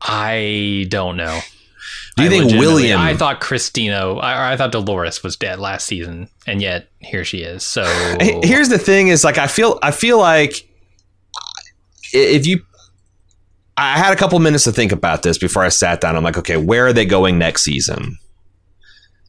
I 0.01 0.87
don't 0.89 1.17
know. 1.17 1.41
Do 2.29 2.37
you 2.37 2.43
I 2.43 2.49
think 2.49 2.61
William? 2.61 3.01
I 3.01 3.17
thought 3.17 3.41
Christina. 3.41 4.15
I, 4.15 4.53
I 4.53 4.57
thought 4.57 4.73
Dolores 4.73 5.23
was 5.23 5.37
dead 5.37 5.59
last 5.59 5.87
season, 5.87 6.29
and 6.47 6.61
yet 6.63 6.89
here 7.01 7.25
she 7.25 7.39
is. 7.39 7.65
So 7.65 7.85
Here's 8.43 8.69
the 8.69 8.79
thing: 8.79 9.09
is 9.09 9.25
like 9.25 9.39
I 9.39 9.47
feel 9.47 9.79
I 9.83 9.91
feel 9.91 10.19
like 10.19 10.69
if 12.13 12.47
you, 12.47 12.61
I 13.77 13.99
had 13.99 14.13
a 14.13 14.17
couple 14.17 14.39
minutes 14.39 14.65
to 14.65 14.73
think 14.73 14.93
about 14.93 15.23
this 15.23 15.39
before 15.39 15.63
I 15.63 15.69
sat 15.71 16.01
down. 16.01 16.17
I'm 16.17 16.23
like, 16.23 16.39
okay, 16.39 16.57
where 16.57 16.87
are 16.87 16.93
they 16.93 17.07
going 17.07 17.39
next 17.39 17.63
season? 17.63 18.19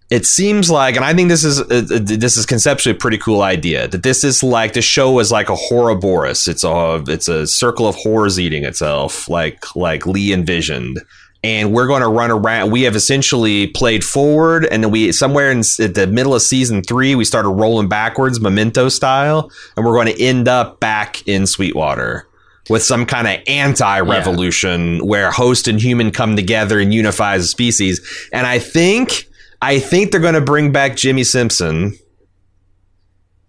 It 0.09 0.25
seems 0.25 0.69
like, 0.69 0.95
and 0.95 1.03
I 1.03 1.13
think 1.13 1.29
this 1.29 1.43
is 1.43 1.59
uh, 1.59 1.63
uh, 1.89 1.99
this 2.01 2.37
is 2.37 2.45
conceptually 2.45 2.95
a 2.95 2.99
pretty 2.99 3.17
cool 3.17 3.41
idea. 3.41 3.87
That 3.87 4.03
this 4.03 4.23
is 4.23 4.43
like 4.43 4.73
the 4.73 4.81
show 4.81 5.17
is 5.19 5.31
like 5.31 5.49
a 5.49 5.55
Ouroboros. 5.71 6.47
It's 6.47 6.63
a 6.63 7.03
it's 7.07 7.27
a 7.27 7.47
circle 7.47 7.87
of 7.87 7.95
horrors 7.95 8.39
eating 8.39 8.63
itself, 8.63 9.27
like 9.27 9.75
like 9.75 10.05
Lee 10.05 10.31
envisioned. 10.31 10.99
And 11.45 11.73
we're 11.73 11.87
going 11.87 12.01
to 12.01 12.07
run 12.07 12.31
around. 12.31 12.71
We 12.71 12.83
have 12.83 12.95
essentially 12.95 13.67
played 13.67 14.05
forward, 14.05 14.65
and 14.65 14.81
then 14.81 14.91
we 14.91 15.11
somewhere 15.11 15.51
in 15.51 15.59
at 15.79 15.93
the 15.93 16.07
middle 16.07 16.33
of 16.33 16.41
season 16.41 16.81
three, 16.81 17.15
we 17.15 17.25
started 17.25 17.49
rolling 17.49 17.89
backwards, 17.89 18.39
memento 18.39 18.87
style, 18.87 19.51
and 19.75 19.85
we're 19.85 19.93
going 19.93 20.07
to 20.07 20.23
end 20.23 20.47
up 20.47 20.79
back 20.79 21.27
in 21.27 21.45
Sweetwater 21.45 22.29
with 22.69 22.81
some 22.81 23.05
kind 23.05 23.27
of 23.27 23.41
anti-revolution 23.45 25.05
where 25.05 25.31
host 25.31 25.67
and 25.67 25.81
human 25.81 26.11
come 26.11 26.37
together 26.37 26.79
and 26.79 26.93
unify 26.93 27.33
as 27.33 27.43
a 27.43 27.47
species. 27.47 27.99
And 28.31 28.47
I 28.47 28.59
think 28.59 29.25
I 29.61 29.79
think 29.79 30.11
they're 30.11 30.21
going 30.21 30.35
to 30.35 30.41
bring 30.41 30.71
back 30.71 30.93
Jimmi 30.93 31.25
Simpson, 31.25 31.97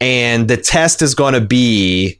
and 0.00 0.48
the 0.48 0.56
test 0.56 1.00
is 1.00 1.14
going 1.14 1.34
to 1.34 1.40
be: 1.40 2.18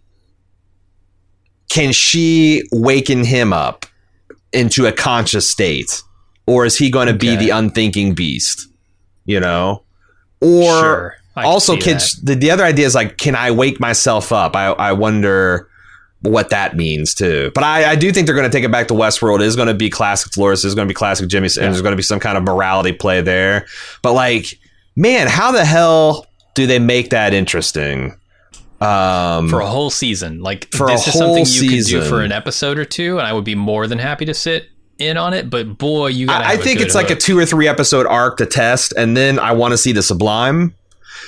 can 1.69 1.93
she 1.93 2.63
waken 2.71 3.25
him 3.25 3.53
up 3.53 3.87
into 4.55 4.87
a 4.87 4.93
conscious 4.93 5.49
state, 5.49 6.03
or 6.47 6.65
is 6.65 6.79
he 6.79 6.91
going 6.91 7.09
to 7.09 7.15
be 7.15 7.37
the 7.37 7.51
unthinking 7.51 8.15
beast? 8.15 8.69
You 9.27 9.41
know, 9.41 9.83
or 10.41 10.63
Sure, 10.63 11.17
also 11.37 11.77
kids 11.77 12.21
the, 12.21 12.35
the 12.35 12.51
other 12.51 12.65
idea 12.65 12.87
is 12.87 12.95
like 12.95 13.17
can 13.17 13.35
i 13.35 13.51
wake 13.51 13.81
myself 13.81 14.33
up? 14.33 14.55
I, 14.55 14.67
I 14.67 14.93
wonder 14.93 15.69
what 16.21 16.51
that 16.51 16.77
means 16.77 17.15
too. 17.15 17.51
But 17.55 17.65
i, 17.65 17.93
I 17.93 17.97
do 17.97 18.13
think 18.13 18.27
they're 18.27 18.37
going 18.37 18.51
to 18.51 18.57
take 18.57 18.65
it 18.65 18.71
back 18.71 18.89
to 18.89 18.95
westworld. 18.95 19.41
It 19.41 19.47
is 19.47 19.57
going 19.57 19.69
to 19.69 19.75
be 19.75 19.91
classic 19.91 20.33
Dolores. 20.33 20.65
It's 20.65 20.75
going 20.75 20.87
to 20.87 20.91
be 20.91 20.95
classic 20.95 21.29
jimmy 21.29 21.49
and 21.57 21.67
there's 21.67 21.83
going 21.83 21.93
to 21.93 21.97
be 21.97 22.03
some 22.03 22.21
kind 22.21 22.37
of 22.39 22.45
morality 22.45 22.93
play 22.93 23.21
there. 23.21 23.67
But 24.03 24.13
like 24.13 24.59
man 24.97 25.27
how 25.27 25.51
the 25.51 25.65
hell 25.65 26.27
do 26.55 26.67
they 26.67 26.79
make 26.79 27.11
that 27.11 27.35
interesting 27.35 28.15
um 28.85 29.49
for 29.49 29.61
a 29.61 29.67
whole 29.67 29.91
season. 29.91 30.41
Like 30.41 30.69
For 30.73 30.87
this 30.87 31.07
is 31.07 31.15
something 31.15 31.45
you 31.47 31.79
could 31.79 31.87
do 31.87 32.03
for 32.03 32.23
an 32.23 32.33
episode 32.33 32.79
or 32.79 32.85
two, 32.85 33.19
and 33.19 33.27
I 33.27 33.33
would 33.33 33.45
be 33.45 33.55
more 33.55 33.87
than 33.87 33.99
happy 33.99 34.25
to 34.27 34.35
sit 34.35 34.69
in 34.99 35.17
on 35.17 35.35
it. 35.35 35.51
But 35.51 35.79
boy, 35.79 36.09
you 36.09 36.27
gotta 36.27 36.45
I, 36.45 36.51
I 36.53 36.57
think 36.57 36.81
it's 36.81 36.95
like 36.95 37.11
a 37.11 37.17
two 37.17 37.39
or 37.39 37.47
three 37.47 37.69
episode 37.69 38.07
arc 38.07 38.37
to 38.39 38.47
test 38.47 38.93
and 38.97 39.17
then 39.17 39.39
i 39.39 39.53
want 39.53 39.73
to 39.73 39.79
see 39.79 39.93
the 39.93 40.03
sublime 40.03 40.75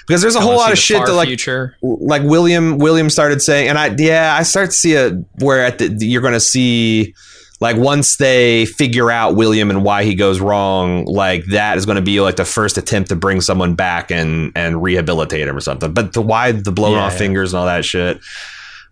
because 0.06 0.22
there's 0.22 0.36
a 0.36 0.38
I 0.38 0.42
whole 0.42 0.56
lot 0.56 0.72
of 0.72 0.78
shit 0.78 1.04
that 1.04 1.12
like 1.12 1.28
future. 1.28 1.76
like 1.82 2.22
William 2.22 2.78
William 2.78 3.10
started 3.10 3.42
saying, 3.42 3.68
and 3.68 3.78
I 3.78 3.94
yeah 3.98 4.36
I 4.38 4.42
start 4.42 4.70
to 4.70 4.76
see 4.76 4.94
a 4.94 5.10
where 5.40 5.64
at 5.64 5.78
the 5.78 5.88
you're 6.00 6.22
going 6.22 6.34
to 6.34 6.40
see 6.40 7.14
like 7.60 7.76
once 7.76 8.16
they 8.16 8.66
figure 8.66 9.10
out 9.10 9.34
William 9.34 9.70
and 9.70 9.82
why 9.82 10.04
he 10.04 10.14
goes 10.14 10.40
wrong, 10.40 11.04
like 11.06 11.44
that 11.46 11.78
is 11.78 11.86
going 11.86 11.96
to 11.96 12.02
be 12.02 12.20
like 12.20 12.36
the 12.36 12.44
first 12.44 12.76
attempt 12.78 13.08
to 13.08 13.16
bring 13.16 13.40
someone 13.40 13.74
back 13.74 14.10
and 14.10 14.52
and 14.54 14.82
rehabilitate 14.82 15.48
him 15.48 15.56
or 15.56 15.60
something. 15.60 15.92
But 15.92 16.12
the 16.12 16.20
why 16.22 16.52
the 16.52 16.72
blown 16.72 16.92
Yeah, 16.92 17.04
off 17.04 17.12
yeah. 17.12 17.18
fingers 17.18 17.52
and 17.52 17.60
all 17.60 17.66
that 17.66 17.84
shit. 17.84 18.20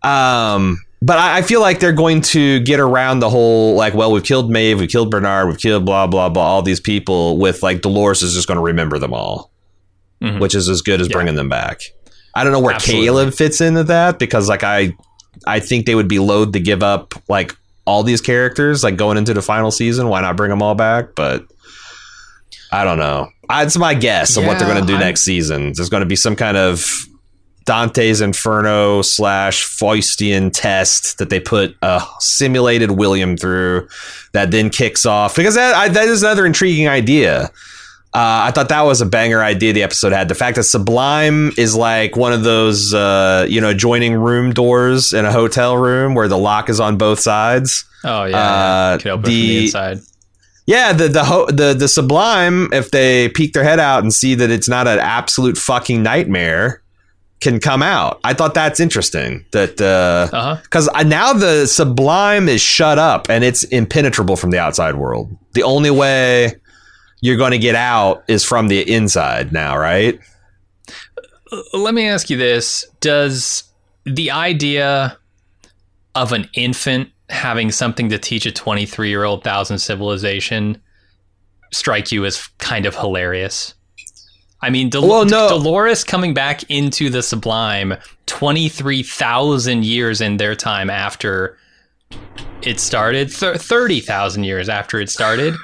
Um. 0.03 0.79
But 1.03 1.19
I 1.19 1.39
I 1.39 1.43
feel 1.43 1.61
like 1.61 1.81
they're 1.81 1.93
going 1.93 2.23
to 2.23 2.61
get 2.61 2.81
around 2.81 3.21
the 3.21 3.29
whole 3.29 3.75
like, 3.75 3.93
well, 3.93 4.11
we've 4.11 4.23
killed 4.25 4.51
Maeve, 4.51 4.81
we've 4.81 4.89
killed 4.89 5.11
Bernard, 5.11 5.49
we've 5.49 5.59
killed 5.59 5.85
blah 5.85 6.07
blah 6.07 6.31
blah, 6.31 6.43
all 6.43 6.63
these 6.63 6.81
people. 6.81 7.37
With 7.37 7.63
like 7.63 7.83
Dolores 7.83 8.23
is 8.23 8.33
just 8.33 8.49
going 8.49 8.57
to 8.57 8.63
remember 8.65 8.99
them 8.99 9.13
all 9.13 9.51
Mhm. 10.23 10.41
which 10.41 10.55
is 10.55 10.69
as 10.71 10.81
good 10.81 11.03
as 11.03 11.09
Yeah. 11.09 11.13
bringing 11.13 11.35
them 11.35 11.51
back. 11.51 11.81
I 12.35 12.43
don't 12.45 12.53
know 12.55 12.61
where 12.61 12.75
Absolutely. 12.77 13.07
Caleb 13.07 13.35
fits 13.35 13.61
into 13.61 13.85
that 13.85 14.19
because 14.19 14.49
like 14.49 14.65
I 14.65 14.95
I 15.47 15.61
think 15.61 15.85
they 15.85 15.95
would 15.95 16.09
be 16.09 16.19
loath 16.21 16.53
to 16.53 16.61
give 16.61 16.83
up 16.83 17.13
like 17.29 17.55
all 17.87 18.03
these 18.03 18.21
characters 18.21 18.83
like 18.83 18.97
going 18.97 19.17
into 19.19 19.35
the 19.35 19.43
final 19.43 19.71
season. 19.71 20.09
Why 20.09 20.21
not 20.21 20.37
bring 20.37 20.51
them 20.51 20.63
all 20.63 20.75
back? 20.75 21.15
But 21.15 21.45
I 22.73 22.85
don't 22.85 22.99
know. 22.99 23.29
I- 23.49 23.63
It's 23.65 23.77
my 23.77 23.95
guess 23.95 24.37
of 24.37 24.45
what 24.47 24.59
they're 24.59 24.69
going 24.69 24.81
to 24.81 24.87
do 24.87 24.95
I'm- 24.95 25.03
next 25.03 25.23
season. 25.23 25.73
There's 25.75 25.89
going 25.91 26.03
to 26.03 26.07
be 26.09 26.17
some 26.17 26.35
kind 26.37 26.57
of 26.57 26.91
Dante's 27.67 28.21
Inferno 28.21 29.01
slash 29.03 29.65
Faustian 29.65 30.51
test 30.53 31.17
that 31.19 31.31
they 31.31 31.41
put 31.41 31.75
a 31.83 32.03
simulated 32.21 32.91
William 32.93 33.37
through 33.39 33.89
that 34.33 34.51
then 34.51 34.69
kicks 34.71 35.07
off 35.07 35.35
because 35.37 35.55
that 35.55 35.75
I, 35.75 35.89
that 35.89 36.09
is 36.09 36.23
another 36.23 36.45
intriguing 36.45 36.89
idea. 36.89 37.51
Uh, 38.15 38.47
I 38.47 38.53
thought 38.53 38.69
that 38.69 38.83
was 38.83 39.01
a 39.01 39.07
banger 39.07 39.43
idea 39.43 39.73
the 39.73 39.83
episode 39.83 40.13
had. 40.13 40.29
The 40.29 40.37
fact 40.37 40.55
that 40.55 40.63
Sublime 40.63 41.51
is 41.59 41.75
like 41.75 42.15
one 42.17 42.33
of 42.33 42.45
those, 42.45 42.95
uh, 42.95 43.45
you 43.49 43.61
know, 43.61 43.71
adjoining 43.71 44.15
room 44.15 44.53
doors 44.53 45.13
in 45.13 45.25
a 45.25 45.33
hotel 45.33 45.77
room 45.77 46.15
where 46.15 46.29
the 46.29 46.39
lock 46.39 46.69
is 46.69 46.79
on 46.79 46.97
both 46.97 47.19
sides. 47.19 47.85
Oh 48.05 48.25
yeah, 48.25 48.37
Uh, 48.37 48.91
yeah. 48.93 48.99
could 48.99 49.07
open 49.11 49.21
it 49.21 49.25
from 49.25 49.31
the- 49.33 49.49
the 49.49 49.63
inside. 49.65 49.99
Yeah, 50.67 50.93
the 50.93 51.09
the 51.09 51.25
ho- 51.25 51.47
the 51.51 51.75
the 51.75 51.89
sublime, 51.89 52.69
if 52.73 52.91
they 52.93 53.29
peek 53.31 53.53
their 53.53 53.65
head 53.65 53.81
out 53.81 54.03
and 54.05 54.15
see 54.15 54.35
that 54.37 54.49
it's 54.51 54.69
not 54.69 54.87
an 54.87 54.99
absolute 55.01 55.59
fucking 55.59 56.03
nightmare, 56.03 56.83
can 57.41 57.59
come 57.61 57.83
out. 57.83 58.21
I 58.25 58.33
thought 58.33 58.55
that's 58.55 58.79
interesting. 58.81 59.45
That 59.51 59.79
Uh-huh. 59.81 60.57
because 60.63 60.89
now 61.05 61.33
the 61.33 61.67
sublime 61.67 62.49
is 62.49 62.61
shut 62.63 62.99
up 62.99 63.29
and 63.29 63.43
it's 63.45 63.65
impenetrable 63.65 64.37
from 64.37 64.51
the 64.53 64.59
outside 64.59 64.95
world. 64.95 65.37
The 65.53 65.65
only 65.65 65.91
way 65.91 66.55
you're 67.25 67.39
going 67.39 67.53
to 67.53 67.59
get 67.59 67.75
out 67.75 68.23
is 68.29 68.45
from 68.45 68.69
the 68.69 68.83
inside 68.93 69.51
now, 69.51 69.79
right? 69.79 70.21
Uh, 71.51 71.63
let 71.73 71.95
me 71.95 72.07
ask 72.07 72.29
you 72.29 72.37
this: 72.37 72.87
Does 73.01 73.65
the 74.05 74.31
idea 74.31 75.17
of 76.15 76.33
an 76.35 76.51
infant 76.53 77.09
having 77.31 77.71
something 77.73 78.11
to 78.11 78.19
teach 78.19 78.45
a 78.45 78.53
23 78.53 79.09
year 79.09 79.25
old 79.25 79.43
thousand 79.43 79.79
civilization 79.79 80.79
strike 81.73 82.13
you 82.13 82.27
as 82.27 82.47
kind 82.59 82.85
of 82.85 82.95
hilarious? 82.95 83.73
I 84.61 84.69
mean, 84.69 84.91
Del- 84.91 85.09
Well, 85.09 85.25
no. 85.25 85.49
Dolores 85.49 86.05
coming 86.05 86.35
back 86.35 86.71
into 86.71 87.09
the 87.09 87.23
Sublime 87.23 87.95
23,000 88.27 89.83
years 89.83 90.21
in 90.21 90.37
their 90.37 90.55
time 90.55 90.91
after 90.91 91.57
it 92.61 92.81
started, 92.81 93.31
th- 93.31 93.57
30,000 93.57 94.45
years 94.45 94.69
after 94.69 95.01
it 95.01 95.09
started. 95.09 95.55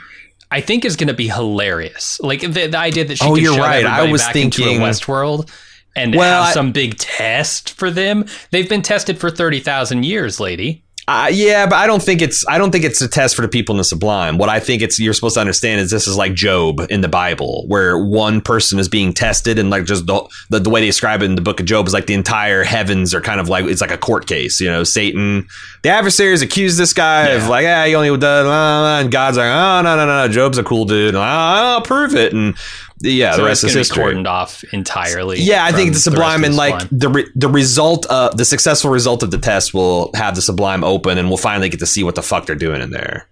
I 0.50 0.60
think 0.60 0.84
is 0.84 0.96
going 0.96 1.08
to 1.08 1.14
be 1.14 1.28
hilarious. 1.28 2.18
Like 2.20 2.40
the, 2.40 2.66
the 2.66 2.78
idea 2.78 3.04
that 3.04 3.18
she 3.18 3.24
Oh, 3.24 3.34
could 3.34 3.42
you're 3.42 3.54
shove 3.54 3.64
right. 3.64 3.86
I 3.86 4.10
was 4.10 4.22
back 4.22 4.36
into 4.36 4.62
thinking- 4.64 4.82
a 4.82 4.84
Westworld 4.84 5.48
and 5.96 6.14
Well, 6.14 6.42
have 6.42 6.50
I- 6.50 6.54
some 6.54 6.72
big 6.72 6.98
test 6.98 7.70
for 7.78 7.90
them. 7.90 8.24
They've 8.50 8.68
been 8.68 8.82
tested 8.82 9.18
for 9.18 9.30
30,000 9.30 10.04
years, 10.04 10.40
lady. 10.40 10.84
Uh, 11.10 11.26
yeah, 11.26 11.66
but 11.66 11.74
I 11.74 11.88
don't 11.88 12.00
think 12.00 12.22
it's 12.22 12.46
I 12.46 12.56
don't 12.56 12.70
think 12.70 12.84
it's 12.84 13.00
a 13.00 13.08
test 13.08 13.34
for 13.34 13.42
the 13.42 13.48
people 13.48 13.74
in 13.74 13.78
the 13.78 13.84
sublime. 13.84 14.38
What 14.38 14.48
I 14.48 14.60
think 14.60 14.80
it's 14.80 15.00
you're 15.00 15.12
supposed 15.12 15.34
to 15.34 15.40
understand 15.40 15.80
is 15.80 15.90
this 15.90 16.06
is 16.06 16.16
like 16.16 16.34
Job 16.34 16.86
in 16.88 17.00
the 17.00 17.08
Bible, 17.08 17.64
where 17.66 17.98
one 17.98 18.40
person 18.40 18.78
is 18.78 18.88
being 18.88 19.12
tested, 19.12 19.58
and 19.58 19.70
like 19.70 19.86
just 19.86 20.06
the, 20.06 20.22
the 20.50 20.60
the 20.60 20.70
way 20.70 20.78
they 20.78 20.86
describe 20.86 21.22
it 21.22 21.24
in 21.24 21.34
the 21.34 21.40
book 21.40 21.58
of 21.58 21.66
Job 21.66 21.88
is 21.88 21.92
like 21.92 22.06
the 22.06 22.14
entire 22.14 22.62
heavens 22.62 23.12
are 23.12 23.20
kind 23.20 23.40
of 23.40 23.48
like 23.48 23.64
it's 23.64 23.80
like 23.80 23.90
a 23.90 23.98
court 23.98 24.28
case. 24.28 24.60
You 24.60 24.68
know, 24.68 24.84
Satan, 24.84 25.48
the 25.82 25.88
adversaries 25.88 26.42
accuse 26.42 26.76
this 26.76 26.92
guy 26.92 27.30
of 27.30 27.48
like, 27.48 27.64
yeah, 27.64 27.84
he 27.86 27.96
only 27.96 28.10
did, 28.10 28.20
blah, 28.20 28.42
blah, 28.44 28.80
blah," 28.80 29.00
and 29.00 29.10
God's 29.10 29.36
like, 29.36 29.50
oh 29.50 29.82
no 29.82 29.96
no 29.96 30.06
no 30.06 30.26
no, 30.26 30.32
Job's 30.32 30.58
a 30.58 30.62
cool 30.62 30.84
dude, 30.84 31.08
and, 31.08 31.16
"Oh, 31.16 31.22
I'll 31.22 31.82
prove 31.82 32.14
it, 32.14 32.32
and 32.32 32.54
yeah, 33.00 33.32
so 33.32 33.38
the 33.42 33.46
rest 33.46 33.64
is 33.64 33.72
history. 33.74 34.04
cordoned 34.14 34.26
off 34.28 34.62
entirely. 34.72 35.40
Yeah, 35.40 35.64
I 35.64 35.72
think 35.72 35.92
the 35.94 35.98
Sublime 35.98 36.42
rest 36.42 36.48
and 36.48 36.56
like 36.56 36.88
the 36.90 37.08
re- 37.08 37.30
the 37.34 37.48
result 37.48 38.06
of 38.06 38.36
the 38.36 38.44
successful 38.44 38.90
result 38.90 39.22
of 39.22 39.30
the 39.30 39.38
test 39.38 39.72
will 39.74 40.10
have 40.14 40.34
the 40.34 40.42
Sublime 40.42 40.84
open, 40.84 41.18
and 41.18 41.28
we'll 41.28 41.36
finally 41.38 41.68
get 41.68 41.80
to 41.80 41.86
see 41.86 42.04
what 42.04 42.14
the 42.14 42.22
fuck 42.22 42.46
they're 42.46 42.56
doing 42.56 42.80
in 42.82 42.90
there. 42.90 43.28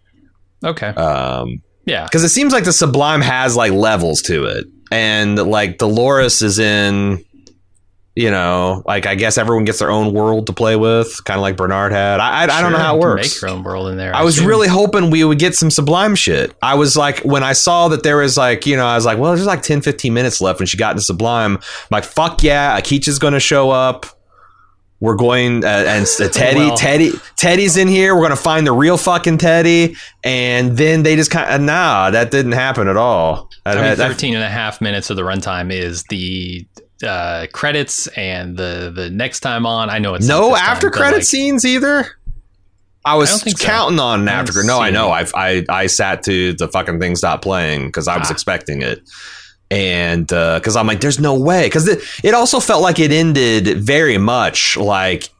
okay, 0.64 0.88
Um, 0.88 1.62
yeah, 1.84 2.04
because 2.04 2.24
it 2.24 2.28
seems 2.30 2.52
like 2.52 2.64
the 2.64 2.72
Sublime 2.72 3.20
has 3.20 3.56
like 3.56 3.72
levels 3.72 4.22
to 4.22 4.44
it, 4.44 4.66
and 4.90 5.36
like 5.38 5.78
Dolores 5.78 6.42
is 6.42 6.58
in, 6.58 7.24
you 8.18 8.32
know, 8.32 8.82
like 8.84 9.06
I 9.06 9.14
guess 9.14 9.38
everyone 9.38 9.64
gets 9.64 9.78
their 9.78 9.92
own 9.92 10.12
world 10.12 10.48
to 10.48 10.52
play 10.52 10.74
with, 10.74 11.24
kind 11.24 11.38
of 11.38 11.42
like 11.42 11.56
Bernard 11.56 11.92
had. 11.92 12.18
I 12.18 12.40
I, 12.40 12.58
I 12.58 12.60
don't 12.62 12.72
know 12.72 12.78
how 12.78 12.96
it 12.96 13.00
works. 13.00 13.34
Make 13.34 13.42
your 13.42 13.50
own 13.52 13.62
world 13.62 13.90
in 13.90 13.96
there. 13.96 14.12
I 14.12 14.24
was 14.24 14.38
assume. 14.38 14.48
really 14.48 14.66
hoping 14.66 15.10
we 15.10 15.22
would 15.22 15.38
get 15.38 15.54
some 15.54 15.70
sublime 15.70 16.16
shit. 16.16 16.52
I 16.60 16.74
was 16.74 16.96
like, 16.96 17.20
when 17.20 17.44
I 17.44 17.52
saw 17.52 17.86
that 17.88 18.02
there 18.02 18.16
was 18.16 18.36
like, 18.36 18.66
you 18.66 18.74
know, 18.74 18.84
I 18.84 18.96
was 18.96 19.04
like, 19.06 19.18
well, 19.18 19.32
there's 19.36 19.46
like 19.46 19.62
10, 19.62 19.82
15 19.82 20.12
minutes 20.12 20.40
left 20.40 20.58
when 20.58 20.66
she 20.66 20.76
got 20.76 20.90
into 20.90 21.02
sublime. 21.02 21.58
I'm 21.58 21.62
like, 21.92 22.02
fuck 22.02 22.42
yeah, 22.42 22.76
Akecheta's 22.80 23.20
going 23.20 23.34
to 23.34 23.40
show 23.40 23.70
up. 23.70 24.04
We're 24.98 25.14
going, 25.14 25.64
uh, 25.64 25.68
and 25.68 26.04
uh, 26.20 26.28
Teddy, 26.32 26.58
Well- 26.58 26.76
Teddy, 26.76 27.12
Teddy's 27.36 27.76
in 27.76 27.86
here. 27.86 28.16
We're 28.16 28.22
going 28.22 28.30
to 28.30 28.36
find 28.36 28.66
the 28.66 28.72
real 28.72 28.96
fucking 28.96 29.38
Teddy. 29.38 29.94
And 30.24 30.76
then 30.76 31.04
they 31.04 31.14
just 31.14 31.30
kind 31.30 31.48
of, 31.54 31.60
nah, 31.60 32.10
that 32.10 32.32
didn't 32.32 32.50
happen 32.50 32.88
at 32.88 32.96
all. 32.96 33.48
I 33.64 33.76
mean, 33.76 33.84
that- 33.84 33.98
13 33.98 34.34
and 34.34 34.42
a 34.42 34.48
half 34.48 34.80
minutes 34.80 35.08
of 35.08 35.14
the 35.16 35.22
runtime 35.22 35.72
is 35.72 36.02
the 36.10 36.66
uh, 37.02 37.46
credits 37.52 38.06
and 38.08 38.56
the 38.56 38.92
the 38.94 39.10
next 39.10 39.40
time 39.40 39.66
on. 39.66 39.90
I 39.90 39.98
know 39.98 40.14
it's 40.14 40.26
no 40.26 40.50
time, 40.50 40.58
after 40.64 40.90
credit 40.90 41.16
like, 41.16 41.24
sceene 41.24 41.58
either. 41.64 42.06
I 43.04 43.12
I 43.12 43.14
was 43.14 43.30
don't 43.30 43.40
think 43.42 43.58
so. 43.58 43.66
counting 43.66 44.00
on 44.00 44.22
an 44.22 44.28
after. 44.28 44.62
No, 44.64 44.80
I 44.80 44.90
know. 44.90 45.10
I've, 45.10 45.32
I 45.34 45.64
I 45.68 45.86
sat 45.86 46.22
to 46.24 46.52
the 46.54 46.68
fucking 46.68 46.98
thing 47.00 47.16
stop 47.16 47.40
playing 47.42 47.86
because 47.86 48.08
I 48.08 48.18
was 48.18 48.28
Ah. 48.28 48.32
expecting 48.32 48.82
it, 48.82 49.00
and 49.70 50.26
because 50.26 50.76
I'm 50.76 50.86
like, 50.86 51.00
there's 51.00 51.18
no 51.20 51.38
way. 51.38 51.66
Because 51.66 51.88
it, 51.88 52.00
it 52.24 52.34
also 52.34 52.60
felt 52.60 52.82
like 52.82 52.98
it 52.98 53.12
ended 53.12 53.78
very 53.78 54.18
much 54.18 54.76
like 54.76 55.30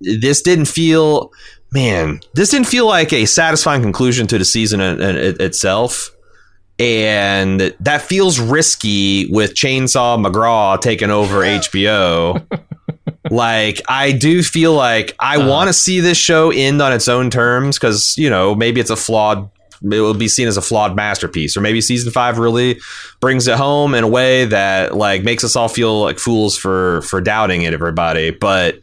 this 0.00 0.42
didn't 0.42 0.66
feel. 0.66 1.30
Man, 1.74 2.20
this 2.34 2.50
didn't 2.50 2.66
feel 2.66 2.86
like 2.86 3.14
a 3.14 3.24
satisfying 3.24 3.80
conclusion 3.80 4.26
to 4.26 4.36
the 4.36 4.44
season 4.44 4.80
in, 4.82 5.00
in, 5.00 5.16
it- 5.16 5.40
itself. 5.40 6.10
And 6.82 7.60
that 7.80 8.02
feels 8.02 8.40
risky 8.40 9.26
with 9.30 9.54
Chainsaw 9.54 10.24
McGraw 10.24 10.80
taking 10.80 11.10
over 11.10 11.36
HBO 11.40 12.44
like 13.30 13.80
I 13.88 14.12
do 14.12 14.42
feel 14.42 14.74
like 14.74 15.14
I 15.20 15.36
Uh-huh. 15.36 15.48
want 15.48 15.68
to 15.68 15.72
see 15.72 16.00
this 16.00 16.18
show 16.18 16.50
end 16.50 16.82
on 16.82 16.92
its 16.92 17.06
own 17.08 17.30
terms 17.30 17.78
because 17.78 18.16
you 18.18 18.28
know 18.28 18.54
maybe 18.54 18.80
it's 18.80 18.90
a 18.90 18.96
flawed 18.96 19.48
it 19.84 20.00
will 20.00 20.14
be 20.14 20.28
seen 20.28 20.46
as 20.46 20.56
a 20.56 20.62
flawed 20.62 20.94
masterpiece. 20.94 21.56
Or 21.56 21.60
maybe 21.60 21.80
season 21.80 22.12
five 22.12 22.38
really 22.38 22.78
brings 23.20 23.48
it 23.48 23.56
home 23.56 23.94
in 23.96 24.04
a 24.04 24.08
way 24.08 24.44
that 24.44 24.94
like 24.96 25.24
makes 25.24 25.42
us 25.42 25.56
all 25.56 25.68
feel 25.68 26.00
like 26.02 26.18
fools 26.20 26.56
for 26.56 27.02
for 27.02 27.20
doubting 27.20 27.62
it 27.62 27.72
everybody. 27.74 28.30
But 28.30 28.78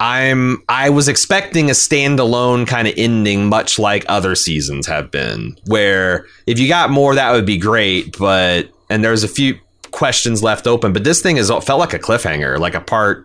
i'm 0.00 0.62
i 0.68 0.90
was 0.90 1.08
expecting 1.08 1.70
a 1.70 1.72
standalone 1.72 2.66
kind 2.66 2.86
of 2.86 2.94
ending 2.96 3.48
much 3.48 3.78
like 3.78 4.04
other 4.08 4.34
seasons 4.34 4.86
have 4.86 5.10
been 5.10 5.56
where 5.66 6.26
if 6.46 6.58
you 6.58 6.68
got 6.68 6.90
more 6.90 7.14
that 7.14 7.32
would 7.32 7.46
be 7.46 7.56
great 7.56 8.16
but 8.18 8.68
and 8.90 9.02
there's 9.02 9.24
a 9.24 9.28
few 9.28 9.58
questions 9.92 10.42
left 10.42 10.66
open 10.66 10.92
but 10.92 11.02
this 11.04 11.22
thing 11.22 11.38
is 11.38 11.48
felt 11.48 11.80
like 11.80 11.94
a 11.94 11.98
cliffhanger 11.98 12.58
like 12.58 12.74
a 12.74 12.80
part 12.80 13.24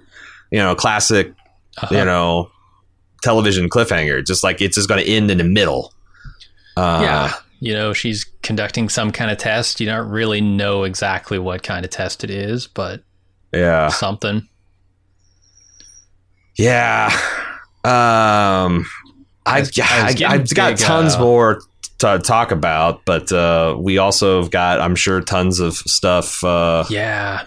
you 0.52 0.60
know 0.60 0.74
classic 0.74 1.34
Uh-huh. 1.78 1.94
you 1.96 2.06
know 2.06 2.50
television 3.22 3.70
cliffhanger 3.70 4.26
just 4.26 4.44
like 4.44 4.62
it's 4.62 4.76
just 4.76 4.88
going 4.88 5.04
to 5.04 5.10
end 5.10 5.30
in 5.30 5.38
the 5.38 5.44
middle 5.44 5.94
uh, 6.78 7.02
yeah, 7.04 7.34
you 7.60 7.74
know, 7.74 7.92
she's 7.92 8.24
conducting 8.44 8.88
some 8.88 9.12
kind 9.12 9.30
of 9.30 9.38
test. 9.38 9.82
You 9.82 9.88
don't 9.88 10.08
really 10.08 10.40
know 10.40 10.84
exactly 10.84 11.38
what 11.38 11.64
kind 11.64 11.84
of 11.84 11.92
test 11.92 12.24
it 12.24 12.30
is, 12.30 12.66
but 12.66 13.04
yeah 13.54 13.90
something. 13.90 14.48
Yeah 16.58 17.08
um 17.84 18.86
i, 19.46 19.58
I 19.58 19.60
was- 19.62 19.80
I 19.80 20.02
I, 20.02 20.06
was 20.06 20.16
getting 20.16 20.28
i've 20.42 20.50
got 20.54 20.70
big, 20.72 20.78
tons 20.80 21.16
uh, 21.16 21.20
more 21.20 21.62
to 22.00 22.20
talk 22.20 22.52
about 22.52 23.04
but 23.06 23.32
uh 23.32 23.76
we 23.80 23.98
also 23.98 24.42
have 24.42 24.52
got 24.52 24.80
i'm 24.80 24.96
sure 24.96 25.22
tons 25.22 25.60
of 25.60 25.76
stuff 25.76 26.44
uh 26.44 26.84
Yeah. 26.90 27.44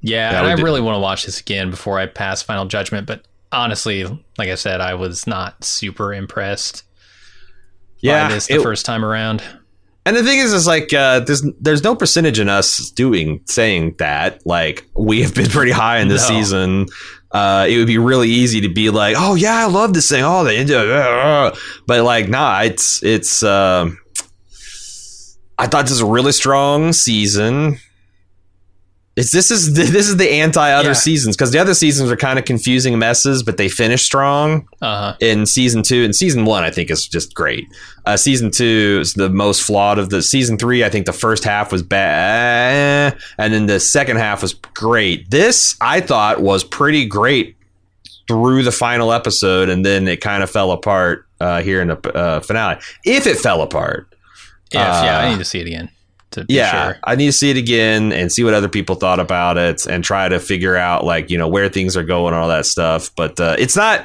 Yeah, 0.00 0.30
Yeah, 0.32 0.38
and 0.38 0.46
I 0.48 0.54
did- 0.56 0.62
really 0.64 0.80
want 0.80 0.94
to 0.96 1.00
watch 1.00 1.26
this 1.26 1.40
again 1.40 1.70
before 1.70 1.98
I 1.98 2.06
pass 2.06 2.40
final 2.40 2.66
judgment, 2.66 3.06
but 3.08 3.26
honestly, 3.50 4.04
like 4.36 4.48
I 4.48 4.54
said, 4.54 4.80
I 4.80 4.94
was 4.94 5.26
not 5.26 5.64
super 5.64 6.14
impressed 6.14 6.84
yeah 8.00 8.28
by 8.28 8.34
this 8.34 8.46
the 8.46 8.54
it- 8.54 8.62
first 8.62 8.86
time 8.86 9.04
around. 9.04 9.42
And 10.06 10.16
the 10.16 10.22
thing 10.22 10.38
is, 10.38 10.52
is 10.54 10.66
like 10.68 10.92
uh, 10.94 11.20
there's 11.20 11.42
there's 11.60 11.82
no 11.82 11.94
percentage 11.96 12.38
in 12.38 12.48
us 12.48 12.90
doing 12.92 13.40
saying 13.46 13.96
that. 13.98 14.40
Like 14.46 14.86
we 14.96 15.20
have 15.22 15.34
been 15.34 15.50
pretty 15.50 15.72
high 15.72 15.98
in 15.98 16.06
this 16.08 16.26
No. 16.30 16.36
season. 16.36 16.86
Uh, 17.30 17.66
it 17.68 17.76
would 17.76 17.86
be 17.86 17.98
really 17.98 18.28
easy 18.28 18.62
to 18.62 18.68
be 18.68 18.90
like, 18.90 19.16
oh 19.18 19.34
yeah, 19.34 19.56
I 19.56 19.66
love 19.66 19.92
this 19.92 20.08
thing. 20.08 20.24
Oh, 20.24 20.44
they 20.44 20.64
but 21.86 22.02
like, 22.02 22.28
nah, 22.28 22.62
it's 22.62 23.02
it's. 23.02 23.42
Um, 23.42 23.98
I 25.58 25.66
thought 25.66 25.82
this 25.82 25.92
was 25.92 26.00
a 26.00 26.06
really 26.06 26.32
strong 26.32 26.92
season. 26.92 27.78
It's 29.18 29.32
this 29.32 29.50
is 29.50 29.74
this 29.96 30.08
is 30.08 30.16
the 30.16 30.30
anti 30.30 30.70
other 30.72 30.90
Yeah. 30.90 30.92
seasons 30.94 31.36
because 31.36 31.50
the 31.50 31.58
other 31.58 31.74
seasons 31.74 32.10
are 32.10 32.16
kind 32.16 32.38
of 32.38 32.44
confusing 32.44 32.98
messes, 32.98 33.42
but 33.42 33.56
they 33.56 33.68
finish 33.68 34.02
strong 34.02 34.68
Uh 34.80 35.12
huh. 35.12 35.16
in 35.20 35.44
season 35.46 35.82
two 35.82 36.04
and 36.04 36.14
season 36.14 36.44
one 36.44 36.62
i 36.64 36.70
think 36.70 36.90
is 36.90 37.06
just 37.08 37.34
great 37.34 37.66
uh, 38.06 38.16
season 38.16 38.50
two 38.50 38.98
is 39.00 39.14
the 39.14 39.28
most 39.28 39.60
flawed 39.62 39.98
of 39.98 40.08
the 40.10 40.22
season 40.22 40.56
three 40.56 40.84
i 40.84 40.88
think 40.88 41.04
the 41.06 41.12
first 41.12 41.42
half 41.44 41.72
was 41.72 41.82
bad 41.82 43.16
and 43.38 43.52
then 43.52 43.66
the 43.66 43.80
second 43.80 44.16
half 44.18 44.42
was 44.42 44.54
great 44.74 45.30
this 45.30 45.76
i 45.80 46.00
thought 46.00 46.40
was 46.40 46.62
pretty 46.64 47.04
great 47.06 47.56
through 48.28 48.62
the 48.62 48.72
final 48.72 49.12
episode 49.12 49.68
and 49.68 49.84
then 49.84 50.06
it 50.06 50.20
kind 50.20 50.42
of 50.42 50.50
fell 50.50 50.70
apart 50.70 51.26
uh, 51.40 51.60
here 51.62 51.80
in 51.82 51.88
the 51.88 51.98
uh, 52.16 52.40
finale 52.40 52.76
if 53.04 53.26
it 53.26 53.36
fell 53.38 53.62
apart 53.62 54.06
Yeah, 54.72 55.04
yeah, 55.04 55.18
I 55.18 55.26
Uh, 55.26 55.30
need 55.30 55.38
to 55.38 55.44
see 55.44 55.60
it 55.60 55.66
again. 55.66 55.88
To 56.32 56.44
yeah 56.48 56.92
sure. 56.92 57.00
i 57.04 57.14
need 57.16 57.26
to 57.26 57.32
see 57.32 57.50
it 57.50 57.56
again 57.56 58.12
and 58.12 58.30
see 58.30 58.44
what 58.44 58.52
other 58.52 58.68
people 58.68 58.96
thought 58.96 59.18
about 59.18 59.56
it 59.56 59.86
and 59.86 60.04
try 60.04 60.28
to 60.28 60.38
figure 60.38 60.76
out 60.76 61.04
like 61.04 61.30
you 61.30 61.38
know 61.38 61.48
where 61.48 61.68
things 61.68 61.96
are 61.96 62.04
going 62.04 62.34
and 62.34 62.42
all 62.42 62.48
that 62.48 62.66
stuff. 62.66 63.10
But 63.16 63.40
uh, 63.40 63.56
it's 63.58 63.76
not 63.76 64.00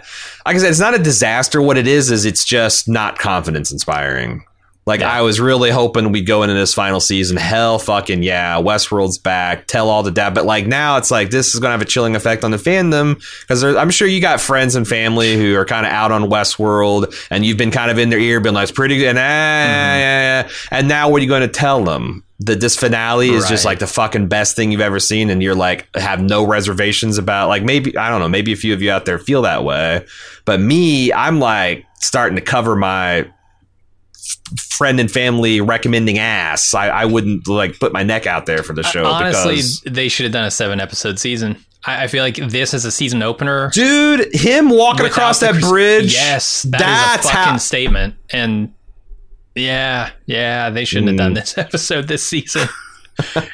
like 0.46 0.56
i 0.56 0.60
said 0.60 0.70
it's 0.70 0.80
not 0.80 0.94
a 0.94 1.00
disaster. 1.00 1.62
What 1.62 1.78
it 1.78 1.88
is 1.88 2.12
is 2.12 2.26
it's 2.26 2.46
just 2.46 2.88
not 2.88 3.20
confidence 3.20 3.72
inspiring 3.72 4.46
Like 4.86 5.00
Yeah. 5.00 5.12
I 5.12 5.22
was 5.22 5.40
really 5.40 5.70
hoping 5.72 6.12
we'd 6.12 6.28
go 6.28 6.44
into 6.44 6.56
this 6.56 6.74
final 6.74 7.00
season. 7.00 7.38
Hell, 7.38 7.80
fucking 7.80 8.22
yeah, 8.22 8.56
Westworld's 8.58 9.18
back. 9.18 9.66
Tell 9.68 9.90
all 9.90 10.04
the 10.04 10.12
dad, 10.12 10.34
but 10.34 10.46
like 10.46 10.68
now 10.68 10.98
it's 10.98 11.10
like 11.10 11.30
this 11.30 11.54
is 11.54 11.60
gonna 11.62 11.72
have 11.72 11.82
a 11.82 11.86
chilling 11.86 12.16
effect 12.16 12.44
on 12.44 12.52
the 12.52 12.58
fandom 12.58 13.16
because 13.42 13.64
I'm 13.64 13.90
sure 13.92 14.08
you 14.08 14.20
got 14.20 14.42
friends 14.42 14.76
and 14.76 14.88
family 14.88 15.36
who 15.38 15.56
are 15.56 15.66
kind 15.66 15.86
of 15.86 15.92
out 15.92 16.12
on 16.12 16.24
Westworld, 16.30 17.16
and 17.30 17.46
you've 17.46 17.58
been 17.58 17.72
kind 17.72 17.92
of 17.92 17.98
in 17.98 18.10
their 18.10 18.20
ear, 18.20 18.40
been 18.40 18.54
like, 18.54 18.64
"It's 18.64 18.72
pretty 18.72 18.98
good," 18.98 19.08
and, 19.08 19.18
ah, 19.18 19.22
yeah, 19.22 20.44
yeah. 20.44 20.50
and 20.72 20.88
now 20.88 21.10
what 21.10 21.20
are 21.20 21.24
you 21.24 21.30
going 21.30 21.42
to 21.42 21.48
tell 21.48 21.84
them? 21.84 22.24
That 22.40 22.60
this 22.60 22.76
finale 22.78 23.30
is 23.30 23.48
just 23.48 23.64
like 23.64 23.80
the 23.80 23.88
fucking 23.88 24.28
best 24.28 24.58
thing 24.58 24.70
you've 24.74 24.82
ever 24.82 25.00
seen, 25.00 25.30
and 25.30 25.42
you're 25.42 25.56
like 25.56 25.88
have 25.96 26.22
no 26.22 26.46
reservations 26.46 27.18
about 27.18 27.48
like 27.48 27.64
maybe 27.64 27.96
I 27.98 28.10
don't 28.10 28.20
know 28.20 28.28
maybe 28.28 28.52
a 28.52 28.58
few 28.58 28.74
of 28.74 28.82
you 28.82 28.92
out 28.92 29.06
there 29.06 29.18
feel 29.18 29.44
that 29.44 29.64
way, 29.64 30.06
but 30.44 30.60
me 30.60 31.14
I'm 31.14 31.40
like 31.40 31.86
starting 32.02 32.36
to 32.36 32.42
cover 32.42 32.76
my 32.76 33.30
friend 34.70 35.00
and 35.00 35.12
family 35.12 35.62
recommending 35.62 36.18
ass. 36.20 36.74
I, 36.74 36.88
I 36.90 37.06
wouldn't 37.06 37.48
like 37.48 37.80
put 37.80 37.94
my 37.94 38.04
neck 38.04 38.26
out 38.28 38.46
there 38.46 38.64
for 38.64 38.74
the 38.74 38.84
show. 38.84 39.06
Honestly, 39.06 39.56
because, 39.56 39.82
they 39.82 40.08
should 40.10 40.24
have 40.26 40.34
done 40.34 40.46
a 40.46 40.52
seven 40.52 40.80
episode 40.80 41.20
season. 41.20 41.58
I, 41.86 42.04
I 42.04 42.08
feel 42.08 42.24
like 42.24 42.36
this 42.36 42.74
is 42.74 42.86
a 42.86 42.92
season 42.92 43.22
opener. 43.24 43.70
dude, 43.74 44.34
him 44.34 44.70
walking 44.70 45.06
across 45.06 45.40
that 45.42 45.52
Chris- 45.54 45.70
bridge. 45.70 46.14
Yes, 46.14 46.64
that 46.64 46.80
that's 46.80 47.26
a 47.26 47.30
fucking 47.30 47.44
how. 47.44 47.58
statement. 47.58 48.16
And 48.32 48.74
yeah, 49.56 50.12
yeah, 50.26 50.70
they 50.70 50.86
shouldn't 50.86 51.10
have 51.10 51.18
done 51.18 51.32
Mm. 51.34 51.36
this 51.36 51.58
episode 51.58 52.08
this 52.08 52.26
season. 52.26 52.68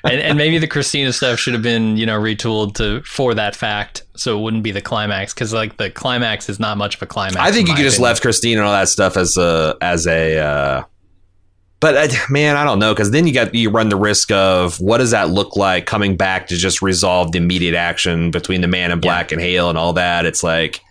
And, 0.04 0.22
and 0.22 0.38
maybe 0.38 0.58
the 0.58 0.68
Christina 0.68 1.12
stuff 1.14 1.40
should 1.40 1.54
have 1.54 1.64
been, 1.64 1.98
you 1.98 2.06
know, 2.06 2.20
retooled 2.20 2.76
to 2.76 3.02
for 3.04 3.34
that 3.34 3.56
fact, 3.56 4.04
so 4.16 4.38
it 4.38 4.42
wouldn't 4.42 4.64
be 4.64 4.72
the 4.72 4.82
climax. 4.82 5.34
Because 5.34 5.54
like 5.54 5.78
the 5.78 5.90
climax 5.90 6.50
is 6.50 6.60
not 6.60 6.78
much 6.78 6.96
of 6.96 7.02
a 7.02 7.06
climax. 7.06 7.38
I 7.38 7.52
think 7.52 7.68
you 7.68 7.76
could 7.76 7.84
just 7.84 8.00
left 8.00 8.22
Christina 8.22 8.62
and 8.62 8.68
all 8.68 8.74
that 8.74 8.90
stuff 8.90 9.18
as 9.18 9.38
a 9.38 9.76
as 9.82 10.08
a. 10.08 10.38
Uh, 10.38 10.84
but 11.80 11.96
uh, 11.96 12.16
man, 12.30 12.58
I 12.58 12.64
don't 12.64 12.80
know 12.80 12.94
because 12.94 13.12
then 13.12 13.28
you 13.28 13.34
got 13.34 13.54
you 13.56 13.70
run 13.70 13.90
the 13.90 13.96
risk 13.96 14.32
of 14.32 14.80
what 14.80 14.98
does 14.98 15.12
that 15.12 15.30
look 15.30 15.56
like 15.56 15.86
coming 15.86 16.18
back 16.18 16.48
to 16.48 16.58
just 16.58 16.82
resolve 16.82 17.32
the 17.32 17.38
immediate 17.38 17.76
action 17.76 18.32
between 18.32 18.62
the 18.62 18.68
Man 18.68 18.92
in 18.92 19.00
Black 19.00 19.32
and 19.32 19.42
Hale 19.42 19.70
and 19.70 19.78
all 19.78 19.94
that. 19.94 20.26
It's 20.26 20.44
like 20.44 20.82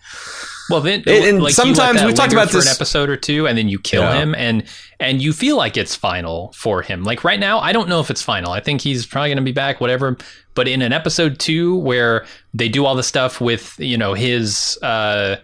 Well, 0.71 0.81
then, 0.83 1.03
And- 1.07 1.25
and 1.25 1.43
like, 1.43 1.55
sometimes 1.55 2.03
we've 2.03 2.15
talked 2.15 2.33
about 2.33 2.51
for 2.51 2.57
this- 2.59 2.67
an 2.67 2.73
episode 2.73 3.09
or 3.09 3.17
two, 3.17 3.47
and 3.47 3.57
then 3.57 3.69
you 3.69 3.79
kill 3.79 4.03
Yeah. 4.03 4.15
him, 4.23 4.35
and 4.35 4.65
and 5.01 5.23
you 5.23 5.33
feel 5.33 5.57
like 5.57 5.77
it's 5.77 5.95
final 5.95 6.53
for 6.57 6.83
him. 6.83 7.05
Like 7.05 7.23
right 7.25 7.39
now, 7.39 7.61
I 7.61 7.73
don't 7.73 7.89
know 7.89 8.01
if 8.01 8.11
it's 8.11 8.21
final. 8.23 8.53
I 8.53 8.61
think 8.61 8.81
he's 8.81 9.07
probably 9.07 9.29
going 9.31 9.37
to 9.37 9.43
be 9.43 9.53
back, 9.53 9.81
whatever. 9.81 10.17
But 10.55 10.67
in 10.69 10.83
an 10.83 10.93
episode 10.93 11.39
two 11.39 11.77
where 11.77 12.27
they 12.53 12.69
do 12.69 12.85
all 12.85 12.97
the 12.97 13.03
stuff 13.05 13.41
with 13.41 13.75
you 13.79 13.97
know 13.97 14.15
his, 14.15 14.77
uh, 14.83 15.37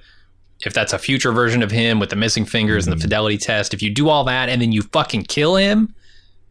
if 0.67 0.73
that's 0.75 0.93
a 0.93 0.99
future 0.99 1.31
version 1.33 1.63
of 1.63 1.71
him 1.71 2.01
with 2.01 2.11
the 2.11 2.17
missing 2.17 2.45
fingers 2.45 2.85
Mm-hmm. 2.85 2.93
and 2.93 3.01
the 3.01 3.05
fidelity 3.05 3.39
test, 3.39 3.73
if 3.75 3.83
you 3.83 3.91
do 3.91 4.09
all 4.09 4.25
that 4.25 4.49
and 4.49 4.61
then 4.61 4.73
you 4.73 4.83
fucking 4.93 5.25
kill 5.25 5.57
him 5.57 5.95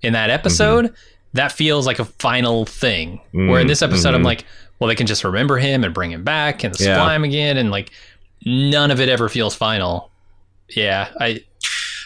in 0.02 0.14
that 0.14 0.30
episode, 0.30 0.86
Mm-hmm. 0.86 0.94
that 1.34 1.52
feels 1.52 1.86
like 1.86 2.00
a 2.00 2.06
final 2.06 2.66
thing. 2.66 3.20
Where 3.34 3.60
in 3.60 3.68
this 3.68 3.82
episode, 3.82 4.14
I'm 4.14 4.24
like, 4.24 4.46
well, 4.80 4.88
they 4.88 4.96
can 4.96 5.08
just 5.08 5.24
remember 5.24 5.58
him 5.58 5.84
and 5.84 5.94
bring 5.94 6.12
him 6.12 6.24
back 6.24 6.64
and 6.64 6.74
Yeah. 6.80 6.96
supply 6.96 7.16
him 7.16 7.24
again, 7.24 7.58
and 7.58 7.70
like 7.72 7.92
none 8.46 8.92
of 8.92 9.00
it 9.00 9.10
ever 9.10 9.30
feels 9.30 9.56
final. 9.56 10.12
Yeah, 10.70 11.12
I 11.20 11.44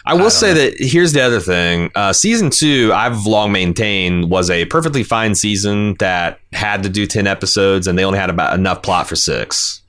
I 0.04 0.14
will 0.14 0.20
don't 0.22 0.30
say 0.30 0.48
know. 0.54 0.60
that 0.60 0.74
here's 0.78 1.12
the 1.12 1.20
other 1.22 1.40
thing. 1.40 1.90
Uh, 1.94 2.12
season 2.12 2.50
two, 2.50 2.92
I've 2.94 3.26
long 3.26 3.52
maintained, 3.52 4.30
was 4.30 4.48
a 4.50 4.64
perfectly 4.66 5.02
fine 5.04 5.34
season 5.34 5.94
that 5.98 6.40
had 6.52 6.82
to 6.84 6.88
do 6.88 7.06
10 7.06 7.26
episodes 7.26 7.86
and 7.86 7.98
they 7.98 8.04
only 8.04 8.18
had 8.18 8.30
about 8.30 8.54
enough 8.58 8.82
plot 8.82 9.06
for 9.06 9.16
six. 9.16 9.82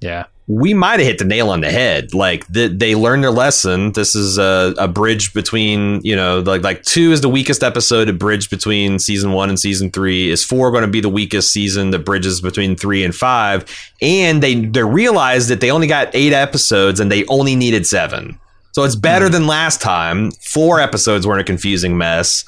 yeah. 0.00 0.26
We 0.48 0.74
might 0.74 1.00
have 1.00 1.08
hit 1.08 1.18
the 1.18 1.24
nail 1.24 1.50
on 1.50 1.60
the 1.60 1.70
head. 1.70 2.14
Like 2.14 2.46
th- 2.52 2.72
they 2.76 2.94
learned 2.94 3.24
their 3.24 3.32
lesson. 3.32 3.92
This 3.92 4.14
is 4.14 4.38
a, 4.38 4.74
a 4.78 4.86
bridge 4.86 5.34
between, 5.34 6.00
you 6.04 6.14
know, 6.14 6.38
like 6.38 6.62
like 6.62 6.84
two 6.84 7.10
is 7.10 7.20
the 7.20 7.28
weakest 7.28 7.64
episode. 7.64 8.08
A 8.08 8.12
bridge 8.12 8.48
between 8.48 9.00
season 9.00 9.32
one 9.32 9.48
and 9.48 9.58
season 9.58 9.90
three. 9.90 10.30
Is 10.30 10.44
four 10.44 10.70
going 10.70 10.82
to 10.82 10.88
be 10.88 11.00
the 11.00 11.08
weakest 11.08 11.50
season 11.52 11.90
The 11.90 11.98
bridges 11.98 12.40
between 12.40 12.76
three 12.76 13.02
and 13.02 13.12
five? 13.12 13.64
And 14.00 14.40
they 14.40 14.54
they 14.54 14.84
realized 14.84 15.48
that 15.48 15.60
they 15.60 15.70
only 15.72 15.88
got 15.88 16.10
eight 16.14 16.32
episodes 16.32 17.00
and 17.00 17.10
they 17.10 17.24
only 17.26 17.56
needed 17.56 17.84
seven. 17.84 18.38
So 18.70 18.84
it's 18.84 18.94
better 18.94 19.26
hmm. 19.26 19.32
than 19.32 19.46
last 19.46 19.80
time. 19.80 20.30
Four 20.30 20.80
episodes 20.80 21.26
weren't 21.26 21.40
a 21.40 21.44
confusing 21.44 21.96
mess. 21.98 22.44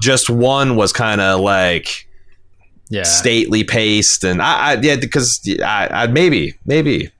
Just 0.00 0.30
one 0.30 0.76
was 0.76 0.92
kind 0.92 1.20
of 1.20 1.40
like 1.40 2.06
Yeah. 2.90 3.02
stately 3.02 3.64
paced, 3.64 4.24
and 4.24 4.40
I, 4.40 4.72
I 4.72 4.80
yeah, 4.80 4.96
because 4.96 5.40
I, 5.64 5.88
I 5.90 6.06
maybe 6.06 6.54
maybe. 6.64 7.10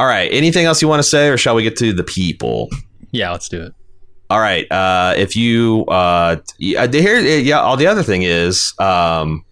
All 0.00 0.06
right. 0.06 0.32
Anything 0.32 0.64
else 0.64 0.80
you 0.80 0.88
want 0.88 1.00
to 1.00 1.06
say, 1.06 1.28
or 1.28 1.36
shall 1.36 1.54
we 1.54 1.62
get 1.62 1.76
to 1.76 1.92
the 1.92 2.02
people? 2.02 2.70
yeah, 3.12 3.30
let's 3.32 3.50
do 3.50 3.60
it. 3.60 3.74
All 4.30 4.40
right. 4.40 4.64
Uh, 4.72 5.12
if 5.18 5.36
you 5.36 5.84
uh, 5.88 6.36
yeah, 6.58 6.86
here, 6.86 7.18
yeah. 7.18 7.60
All 7.60 7.76
the 7.76 7.86
other 7.86 8.02
thing 8.02 8.22
is 8.22 8.72
um, 8.78 9.44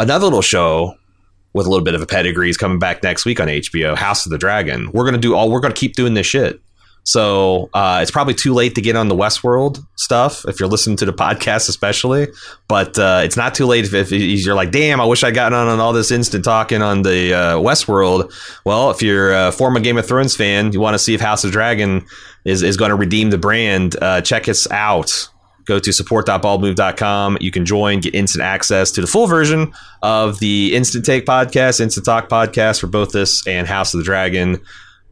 another 0.00 0.24
little 0.24 0.42
show 0.42 0.96
with 1.52 1.64
a 1.64 1.70
little 1.70 1.84
bit 1.84 1.94
of 1.94 2.02
a 2.02 2.06
pedigree 2.06 2.50
is 2.50 2.56
coming 2.56 2.80
back 2.80 3.04
next 3.04 3.24
week 3.24 3.38
on 3.38 3.46
HBO. 3.46 3.96
House 3.96 4.26
of 4.26 4.32
the 4.32 4.38
Dragon. 4.38 4.90
We're 4.90 5.04
gonna 5.04 5.16
do 5.16 5.36
all. 5.36 5.48
We're 5.48 5.60
gonna 5.60 5.74
keep 5.74 5.94
doing 5.94 6.14
this 6.14 6.26
shit. 6.26 6.60
So 7.06 7.70
uh, 7.72 8.00
it's 8.02 8.10
probably 8.10 8.34
too 8.34 8.52
late 8.52 8.74
to 8.74 8.80
get 8.80 8.96
on 8.96 9.06
the 9.06 9.14
Westworld 9.14 9.86
stuff 9.94 10.44
if 10.48 10.58
you're 10.58 10.68
listening 10.68 10.96
to 10.96 11.04
the 11.04 11.12
podcast, 11.24 11.68
especially. 11.68 12.26
But 12.66 12.98
uh, 12.98 13.20
it's 13.22 13.36
not 13.36 13.54
too 13.54 13.64
late 13.64 13.84
if, 13.84 13.94
if 13.94 14.10
you're 14.10 14.56
like, 14.56 14.72
"Damn, 14.72 15.00
I 15.00 15.04
wish 15.04 15.22
I'd 15.22 15.34
gotten 15.34 15.56
on 15.56 15.68
on 15.68 15.78
all 15.78 15.92
this 15.92 16.10
instant 16.10 16.44
talking 16.44 16.82
on 16.82 17.02
the 17.02 17.32
uh, 17.32 17.56
Westworld." 17.58 18.32
Well, 18.64 18.90
if 18.90 19.02
you're 19.02 19.32
a 19.32 19.52
former 19.52 19.78
Game 19.78 19.96
of 19.96 20.06
Thrones 20.06 20.34
fan, 20.34 20.72
you 20.72 20.80
want 20.80 20.94
to 20.94 20.98
see 20.98 21.14
if 21.14 21.20
House 21.20 21.44
of 21.44 21.52
Dragon 21.52 22.04
is 22.44 22.64
is 22.64 22.76
going 22.76 22.90
to 22.90 22.96
redeem 22.96 23.30
the 23.30 23.38
brand. 23.38 23.94
Uh, 24.02 24.20
check 24.20 24.48
us 24.48 24.68
out. 24.72 25.28
Go 25.64 25.78
to 25.78 25.92
support.baldmove.com. 25.92 27.38
You 27.40 27.50
can 27.50 27.66
join, 27.66 28.00
get 28.00 28.14
instant 28.14 28.42
access 28.42 28.90
to 28.92 29.00
the 29.00 29.06
full 29.08 29.26
version 29.26 29.72
of 30.00 30.38
the 30.38 30.74
Instant 30.74 31.04
Take 31.04 31.26
podcast, 31.26 31.80
Instant 31.80 32.06
Talk 32.06 32.28
podcast 32.28 32.80
for 32.80 32.86
both 32.86 33.10
this 33.10 33.44
and 33.48 33.66
House 33.66 33.92
of 33.94 33.98
the 33.98 34.04
Dragon. 34.04 34.60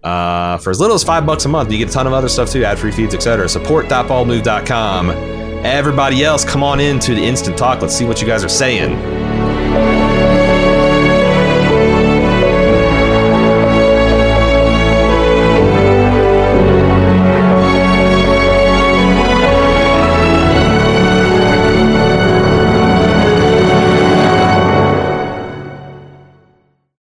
Uh, 0.05 0.59
for 0.59 0.71
as 0.71 0.79
little 0.79 0.95
as 0.95 1.03
five 1.03 1.25
bucks 1.25 1.47
a 1.47 1.49
month, 1.49 1.73
you 1.73 1.79
get 1.79 1.88
a 1.88 1.93
ton 1.93 2.07
of 2.07 2.12
other 2.12 2.29
stuff 2.29 2.51
too, 2.51 2.64
ad 2.64 2.79
free 2.79 2.93
feeds, 2.93 3.14
etc. 3.14 3.49
Support.baldmove.com. 3.49 5.11
Everybody 5.64 6.23
else, 6.23 6.45
come 6.45 6.62
on 6.62 6.79
in 6.79 6.99
to 7.01 7.14
the 7.14 7.25
Instant 7.25 7.57
Talk. 7.57 7.81
Let's 7.81 7.97
see 7.97 8.05
what 8.05 8.21
you 8.21 8.27
guys 8.27 8.45
are 8.45 8.49
saying. 8.51 9.34